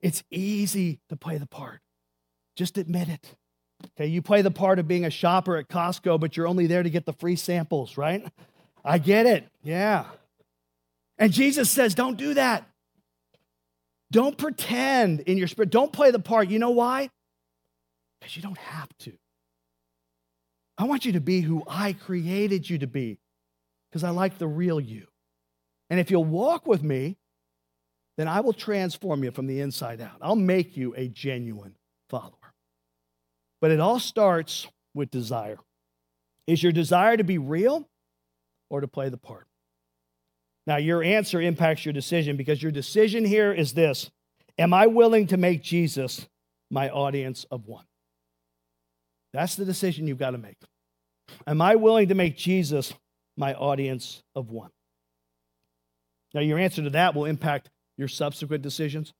It's 0.00 0.22
easy 0.30 1.00
to 1.08 1.16
play 1.16 1.38
the 1.38 1.46
part. 1.46 1.80
Just 2.56 2.78
admit 2.78 3.08
it. 3.08 3.34
Okay, 3.96 4.06
you 4.06 4.22
play 4.22 4.42
the 4.42 4.50
part 4.50 4.78
of 4.78 4.88
being 4.88 5.04
a 5.04 5.10
shopper 5.10 5.56
at 5.56 5.68
Costco, 5.68 6.18
but 6.18 6.36
you're 6.36 6.48
only 6.48 6.66
there 6.66 6.82
to 6.82 6.90
get 6.90 7.06
the 7.06 7.12
free 7.12 7.36
samples, 7.36 7.96
right? 7.96 8.26
I 8.84 8.98
get 8.98 9.26
it. 9.26 9.48
Yeah. 9.62 10.04
And 11.18 11.32
Jesus 11.32 11.70
says, 11.70 11.94
don't 11.94 12.16
do 12.16 12.34
that. 12.34 12.68
Don't 14.10 14.38
pretend 14.38 15.20
in 15.20 15.36
your 15.38 15.48
spirit. 15.48 15.70
Don't 15.70 15.92
play 15.92 16.10
the 16.10 16.18
part. 16.18 16.48
You 16.48 16.58
know 16.58 16.70
why? 16.70 17.10
Because 18.18 18.36
you 18.36 18.42
don't 18.42 18.58
have 18.58 18.88
to. 19.00 19.12
I 20.78 20.84
want 20.84 21.04
you 21.04 21.12
to 21.12 21.20
be 21.20 21.40
who 21.40 21.64
I 21.66 21.92
created 21.92 22.68
you 22.70 22.78
to 22.78 22.86
be 22.86 23.18
because 23.90 24.04
I 24.04 24.10
like 24.10 24.38
the 24.38 24.46
real 24.46 24.80
you. 24.80 25.06
And 25.90 25.98
if 25.98 26.10
you'll 26.10 26.24
walk 26.24 26.66
with 26.66 26.82
me, 26.82 27.16
then 28.18 28.26
I 28.26 28.40
will 28.40 28.52
transform 28.52 29.22
you 29.22 29.30
from 29.30 29.46
the 29.46 29.60
inside 29.60 30.00
out. 30.00 30.16
I'll 30.20 30.34
make 30.34 30.76
you 30.76 30.92
a 30.96 31.06
genuine 31.06 31.76
follower. 32.10 32.32
But 33.60 33.70
it 33.70 33.78
all 33.78 34.00
starts 34.00 34.66
with 34.92 35.10
desire. 35.12 35.58
Is 36.48 36.60
your 36.60 36.72
desire 36.72 37.16
to 37.16 37.22
be 37.22 37.38
real 37.38 37.88
or 38.70 38.80
to 38.80 38.88
play 38.88 39.08
the 39.08 39.16
part? 39.16 39.46
Now, 40.66 40.78
your 40.78 41.02
answer 41.02 41.40
impacts 41.40 41.84
your 41.84 41.92
decision 41.92 42.36
because 42.36 42.60
your 42.60 42.72
decision 42.72 43.24
here 43.24 43.52
is 43.52 43.72
this 43.72 44.10
Am 44.58 44.74
I 44.74 44.88
willing 44.88 45.28
to 45.28 45.36
make 45.36 45.62
Jesus 45.62 46.26
my 46.70 46.90
audience 46.90 47.46
of 47.52 47.66
one? 47.66 47.84
That's 49.32 49.54
the 49.54 49.64
decision 49.64 50.08
you've 50.08 50.18
got 50.18 50.32
to 50.32 50.38
make. 50.38 50.56
Am 51.46 51.62
I 51.62 51.76
willing 51.76 52.08
to 52.08 52.16
make 52.16 52.36
Jesus 52.36 52.92
my 53.36 53.54
audience 53.54 54.24
of 54.34 54.50
one? 54.50 54.70
Now, 56.34 56.40
your 56.40 56.58
answer 56.58 56.82
to 56.82 56.90
that 56.90 57.14
will 57.14 57.24
impact 57.24 57.70
your 57.98 58.08
subsequent 58.08 58.62
decisions? 58.62 59.12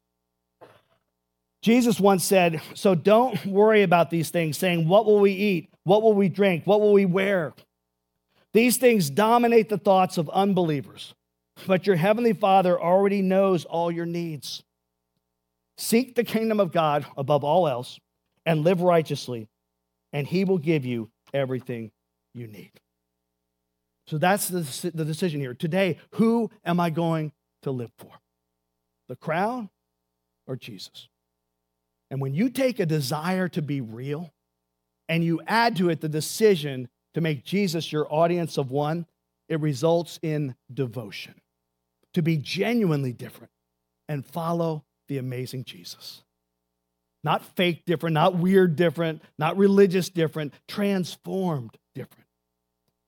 Jesus 1.61 1.99
once 1.99 2.25
said, 2.25 2.63
So 2.75 2.95
don't 2.95 3.45
worry 3.45 3.83
about 3.83 4.11
these 4.11 4.31
things, 4.31 4.57
saying, 4.57 4.89
What 4.89 5.05
will 5.05 5.19
we 5.19 5.33
eat? 5.33 5.71
What 5.85 6.03
will 6.03 6.15
we 6.15 6.29
drink? 6.29 6.67
What 6.67 6.81
will 6.81 6.93
we 6.93 7.05
wear? 7.05 7.53
These 8.55 8.79
things 8.79 9.11
dominate 9.11 9.69
the 9.69 9.79
thoughts 9.79 10.17
of 10.17 10.31
unbelievers, 10.31 11.15
but 11.67 11.87
your 11.87 11.97
heavenly 11.97 12.33
Father 12.33 12.81
already 12.81 13.21
knows 13.21 13.65
all 13.65 13.91
your 13.91 14.07
needs. 14.07 14.63
Seek 15.77 16.15
the 16.15 16.25
kingdom 16.25 16.59
of 16.59 16.73
God 16.73 17.07
above 17.17 17.45
all 17.45 17.69
else 17.69 17.99
and 18.47 18.65
live 18.65 18.81
righteously, 18.81 19.49
and 20.13 20.27
he 20.27 20.45
will 20.45 20.59
give 20.59 20.85
you 20.85 21.11
everything 21.35 21.91
you 22.35 22.47
need. 22.47 22.73
So 24.07 24.17
that's 24.17 24.49
the, 24.49 24.91
the 24.95 25.05
decision 25.05 25.41
here. 25.41 25.55
Today, 25.55 25.99
who 26.13 26.51
am 26.65 26.81
I 26.81 26.91
going 26.91 27.33
to 27.63 27.71
live 27.71 27.91
for? 27.99 28.11
The 29.09 29.17
crowd 29.17 29.69
or 30.47 30.57
Jesus? 30.57 31.09
And 32.11 32.21
when 32.21 32.35
you 32.35 32.49
take 32.49 32.81
a 32.81 32.87
desire 32.87 33.49
to 33.49 33.63
be 33.63 33.81
real 33.81 34.33
and 35.09 35.25
you 35.25 35.41
add 35.47 35.77
to 35.77 35.91
it 35.91 36.01
the 36.01 36.09
decision 36.09 36.89
to 37.15 37.21
make 37.21 37.45
Jesus 37.45 37.93
your 37.93 38.13
audience 38.13 38.59
of 38.59 38.71
one, 38.71 39.07
it 39.49 39.61
results 39.61 40.19
in 40.23 40.55
devotion. 40.73 41.35
To 42.15 42.23
be 42.23 42.37
genuinely 42.37 43.13
different 43.13 43.53
and 44.09 44.25
follow 44.25 44.85
the 45.09 45.19
amazing 45.19 45.65
Jesus. 45.65 46.23
Not 47.25 47.45
fake 47.57 47.85
different, 47.85 48.15
not 48.15 48.37
weird 48.37 48.77
different, 48.77 49.23
not 49.39 49.57
religious 49.57 50.09
different, 50.09 50.55
transformed 50.67 51.77
different. 51.95 52.27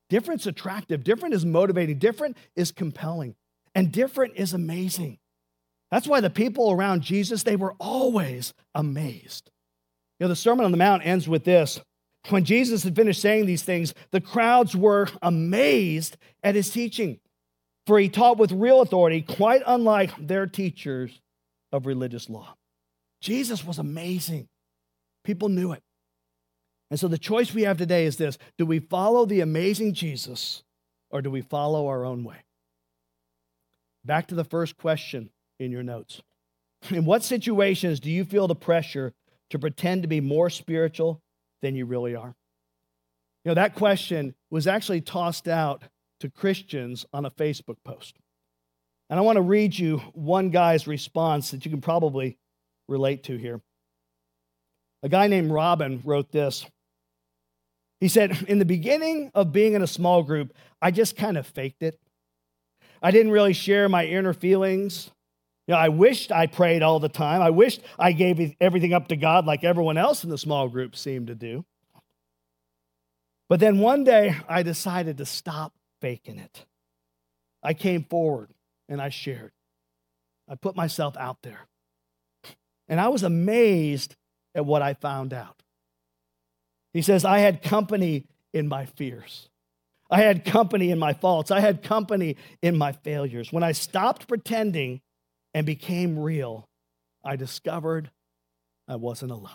Different's 0.09 0.47
attractive, 0.47 1.05
different 1.05 1.35
is 1.35 1.47
motivating, 1.47 1.99
different 1.99 2.37
is 2.57 2.73
compelling, 2.73 3.37
and 3.75 3.93
different 3.93 4.35
is 4.37 4.53
amazing. 4.53 5.19
That's 5.91 6.07
why 6.07 6.21
the 6.21 6.31
people 6.31 6.71
around 6.71 7.03
Jesus, 7.03 7.43
they 7.43 7.57
were 7.57 7.75
always 7.81 8.55
amazed. 8.75 9.51
You 10.19 10.25
know, 10.25 10.29
the 10.29 10.37
Sermon 10.37 10.65
on 10.65 10.71
the 10.71 10.77
Mount 10.77 11.05
ends 11.05 11.29
with 11.29 11.45
this. 11.45 11.81
When 12.29 12.45
Jesus 12.45 12.85
had 12.85 12.95
finished 12.95 13.21
saying 13.21 13.47
these 13.47 13.63
things, 13.63 13.95
the 14.11 14.21
crowds 14.21 14.77
were 14.77 15.09
amazed 15.23 16.17
at 16.43 16.55
his 16.55 16.71
teaching, 16.71 17.19
for 17.87 17.99
he 17.99 18.09
taught 18.09 18.37
with 18.37 18.53
real 18.53 18.83
authority, 18.83 19.23
quite 19.23 19.63
unlike 19.67 20.13
their 20.19 20.47
teachers 20.47 21.21
of 21.73 21.87
religious 21.87 22.29
law. 22.29 22.57
Jesus 23.21 23.65
was 23.65 23.79
amazing. 23.79 24.49
People 25.25 25.49
knew 25.49 25.73
it. 25.73 25.83
And 26.91 26.99
so 26.99 27.09
the 27.09 27.19
choice 27.19 27.55
we 27.55 27.63
have 27.63 27.79
today 27.79 28.05
is 28.05 28.17
this 28.17 28.39
do 28.59 28.67
we 28.67 28.81
follow 28.81 29.25
the 29.25 29.41
amazing 29.41 29.95
Jesus 29.95 30.63
or 31.11 31.23
do 31.23 31.31
we 31.31 31.41
follow 31.41 31.87
our 31.87 32.05
own 32.05 32.25
way? 32.25 32.45
Back 34.05 34.29
to 34.29 34.35
the 34.35 34.45
first 34.45 34.77
question 34.77 35.31
in 35.61 35.71
your 35.71 35.85
notes. 35.85 36.21
In 36.91 37.05
what 37.05 37.23
situations 37.23 38.01
do 38.01 38.11
you 38.11 38.25
feel 38.25 38.49
the 38.49 38.55
pressure 38.57 39.13
to 39.51 39.59
pretend 39.59 40.03
to 40.03 40.09
be 40.09 40.21
more 40.21 40.51
spiritual 40.51 41.21
than 41.63 41.77
you 41.77 41.85
really 41.87 42.17
are? 42.17 42.35
You 43.45 43.51
know, 43.51 43.55
that 43.55 43.75
question 43.75 44.35
was 44.51 44.67
actually 44.67 45.03
tossed 45.03 45.47
out 45.47 45.85
to 46.21 46.31
Christians 46.31 47.07
on 47.13 47.25
a 47.25 47.31
Facebook 47.31 47.77
post. 47.85 48.17
And 49.09 49.19
I 49.19 49.23
want 49.23 49.37
to 49.37 49.43
read 49.43 49.79
you 49.79 49.99
one 50.15 50.51
guy's 50.51 50.87
response 50.87 51.51
that 51.51 51.65
you 51.65 51.71
can 51.71 51.81
probably 51.81 52.39
relate 52.89 53.25
to 53.25 53.37
here. 53.37 53.61
A 55.03 55.09
guy 55.09 55.27
named 55.27 55.51
Robin 55.51 56.01
wrote 56.05 56.31
this. 56.31 56.67
He 58.01 58.09
said, 58.09 58.45
In 58.49 58.59
the 58.59 58.65
beginning 58.65 59.31
of 59.35 59.53
being 59.53 59.75
in 59.75 59.83
a 59.83 59.87
small 59.87 60.23
group, 60.23 60.55
I 60.81 60.91
just 60.91 61.17
kind 61.17 61.37
of 61.37 61.47
faked 61.47 61.83
it. 61.83 61.99
I 63.03 63.11
didn't 63.11 63.33
really 63.33 63.55
share 63.55 63.89
my 63.89 64.05
inner 64.05 64.35
feelings. 64.35 65.11
You 65.71 65.77
know, 65.77 65.83
I 65.83 65.89
wished 65.89 66.33
I 66.33 66.49
prayed 66.49 66.83
all 66.83 66.99
the 66.99 67.09
time. 67.09 67.41
I 67.43 67.51
wished 67.51 67.81
I 67.97 68.11
gave 68.11 68.57
everything 68.61 68.93
up 68.93 69.07
to 69.07 69.17
God 69.17 69.47
like 69.47 69.63
everyone 69.63 69.99
else 69.99 70.25
in 70.25 70.31
the 70.31 70.37
small 70.37 70.69
group 70.69 70.97
seemed 70.97 71.29
to 71.29 71.37
do. 71.37 71.65
But 73.49 73.61
then 73.61 73.79
one 73.79 74.03
day 74.03 74.35
I 74.49 74.65
decided 74.65 75.19
to 75.19 75.25
stop 75.25 75.73
faking 76.01 76.41
it. 76.41 76.65
I 77.63 77.75
came 77.75 78.03
forward 78.03 78.51
and 78.89 79.01
I 79.01 79.11
shared. 79.11 79.53
I 80.49 80.57
put 80.57 80.75
myself 80.75 81.17
out 81.17 81.41
there. 81.43 81.69
And 82.89 83.01
I 83.01 83.07
was 83.07 83.23
amazed 83.23 84.17
at 84.57 84.67
what 84.67 84.83
I 84.83 84.95
found 84.95 85.33
out. 85.33 85.63
He 86.93 87.01
says, 87.01 87.25
I 87.25 87.39
had 87.39 87.63
company 87.63 88.27
in 88.53 88.67
my 88.67 88.87
fears. 88.87 89.49
I 90.11 90.23
had 90.23 90.45
company 90.45 90.91
in 90.91 90.99
my 90.99 91.13
faults. 91.13 91.53
I 91.53 91.61
had 91.61 91.85
company 91.85 92.35
in 92.61 92.77
my 92.77 92.91
failures. 92.91 93.53
When 93.53 93.63
I 93.63 93.71
stopped 93.71 94.27
pretending 94.27 95.01
and 95.55 95.67
became 95.67 96.19
real, 96.19 96.69
I 97.25 97.37
discovered 97.37 98.11
I 98.89 98.97
wasn't 98.97 99.33
alone. 99.33 99.51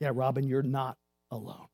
Yeah, 0.00 0.12
Robin, 0.14 0.46
you're 0.46 0.62
not 0.62 0.96
alone. 1.30 1.66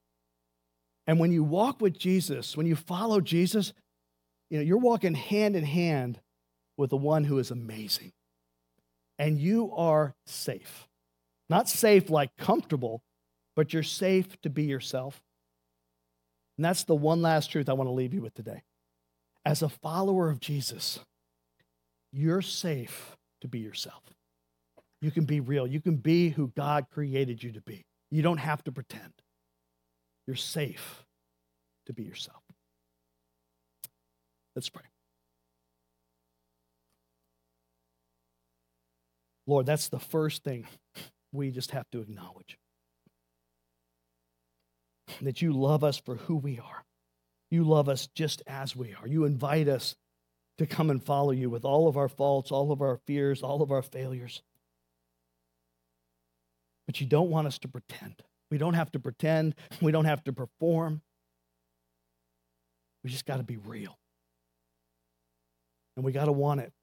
And 1.06 1.18
when 1.18 1.32
you 1.32 1.42
walk 1.42 1.80
with 1.80 1.98
Jesus, 1.98 2.56
when 2.56 2.66
you 2.66 2.76
follow 2.76 3.20
Jesus, 3.20 3.72
you 4.50 4.58
know, 4.58 4.64
you're 4.64 4.78
walking 4.78 5.14
hand 5.14 5.56
in 5.56 5.64
hand 5.64 6.20
with 6.76 6.90
the 6.90 6.96
one 6.96 7.24
who 7.24 7.38
is 7.38 7.50
amazing. 7.50 8.12
And 9.18 9.38
you 9.38 9.72
are 9.74 10.14
safe. 10.26 10.88
Not 11.48 11.68
safe 11.68 12.10
like 12.10 12.36
comfortable, 12.36 13.02
but 13.56 13.72
you're 13.72 13.82
safe 13.82 14.40
to 14.42 14.50
be 14.50 14.64
yourself. 14.64 15.20
And 16.56 16.64
that's 16.64 16.84
the 16.84 16.94
one 16.94 17.22
last 17.22 17.50
truth 17.50 17.68
I 17.68 17.72
want 17.74 17.88
to 17.88 17.92
leave 17.92 18.14
you 18.14 18.22
with 18.22 18.34
today. 18.34 18.62
As 19.44 19.62
a 19.62 19.68
follower 19.68 20.30
of 20.30 20.40
Jesus, 20.40 21.00
you're 22.12 22.42
safe 22.42 23.16
to 23.40 23.48
be 23.48 23.60
yourself. 23.60 24.02
You 25.00 25.10
can 25.10 25.24
be 25.24 25.40
real. 25.40 25.66
You 25.66 25.80
can 25.80 25.96
be 25.96 26.28
who 26.28 26.52
God 26.56 26.86
created 26.90 27.42
you 27.42 27.52
to 27.52 27.60
be. 27.60 27.84
You 28.10 28.22
don't 28.22 28.38
have 28.38 28.62
to 28.64 28.72
pretend. 28.72 29.12
You're 30.26 30.36
safe 30.36 31.04
to 31.86 31.92
be 31.92 32.02
yourself. 32.02 32.42
Let's 34.54 34.68
pray. 34.68 34.84
Lord, 39.46 39.66
that's 39.66 39.88
the 39.88 39.98
first 39.98 40.44
thing 40.44 40.66
we 41.32 41.50
just 41.50 41.70
have 41.72 41.88
to 41.92 42.00
acknowledge 42.00 42.58
that 45.22 45.42
you 45.42 45.52
love 45.52 45.82
us 45.82 45.98
for 45.98 46.16
who 46.16 46.36
we 46.36 46.58
are. 46.58 46.84
You 47.50 47.64
love 47.64 47.88
us 47.88 48.08
just 48.14 48.42
as 48.46 48.76
we 48.76 48.94
are. 48.94 49.08
You 49.08 49.24
invite 49.24 49.66
us 49.68 49.96
to 50.60 50.66
come 50.66 50.90
and 50.90 51.02
follow 51.02 51.30
you 51.30 51.48
with 51.48 51.64
all 51.64 51.88
of 51.88 51.96
our 51.96 52.06
faults, 52.06 52.52
all 52.52 52.70
of 52.70 52.82
our 52.82 52.98
fears, 53.06 53.42
all 53.42 53.62
of 53.62 53.72
our 53.72 53.80
failures. 53.80 54.42
But 56.86 57.00
you 57.00 57.06
don't 57.06 57.30
want 57.30 57.46
us 57.46 57.58
to 57.60 57.68
pretend. 57.68 58.16
We 58.50 58.58
don't 58.58 58.74
have 58.74 58.92
to 58.92 59.00
pretend. 59.00 59.54
We 59.80 59.90
don't 59.90 60.04
have 60.04 60.22
to 60.24 60.34
perform. 60.34 61.00
We 63.02 63.08
just 63.08 63.24
got 63.24 63.38
to 63.38 63.42
be 63.42 63.56
real. 63.56 63.98
And 65.96 66.04
we 66.04 66.12
got 66.12 66.26
to 66.26 66.32
want 66.32 66.60
it. 66.60 66.74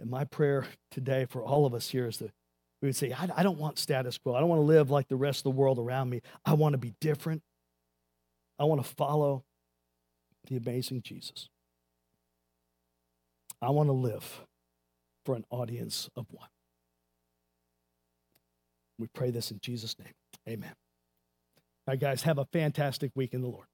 And 0.00 0.10
my 0.10 0.24
prayer 0.24 0.66
today 0.90 1.26
for 1.30 1.44
all 1.44 1.64
of 1.64 1.74
us 1.74 1.90
here 1.90 2.08
is 2.08 2.16
that 2.16 2.32
we 2.80 2.88
would 2.88 2.96
say, 2.96 3.12
I, 3.12 3.28
I 3.36 3.42
don't 3.44 3.58
want 3.58 3.78
status 3.78 4.18
quo. 4.18 4.34
I 4.34 4.40
don't 4.40 4.48
want 4.48 4.58
to 4.58 4.66
live 4.66 4.90
like 4.90 5.06
the 5.06 5.14
rest 5.14 5.38
of 5.38 5.44
the 5.44 5.50
world 5.50 5.78
around 5.78 6.10
me. 6.10 6.22
I 6.44 6.54
want 6.54 6.72
to 6.72 6.78
be 6.78 6.92
different. 7.00 7.44
I 8.58 8.64
want 8.64 8.84
to 8.84 8.94
follow 8.96 9.44
the 10.48 10.56
amazing 10.56 11.02
Jesus. 11.02 11.48
I 13.60 13.70
want 13.70 13.88
to 13.88 13.92
live 13.92 14.42
for 15.24 15.36
an 15.36 15.44
audience 15.50 16.10
of 16.16 16.26
one. 16.30 16.48
We 18.98 19.06
pray 19.14 19.30
this 19.30 19.50
in 19.50 19.60
Jesus' 19.60 19.98
name. 19.98 20.12
Amen. 20.48 20.74
All 21.86 21.92
right, 21.92 22.00
guys, 22.00 22.22
have 22.22 22.38
a 22.38 22.46
fantastic 22.52 23.12
week 23.14 23.34
in 23.34 23.42
the 23.42 23.48
Lord. 23.48 23.66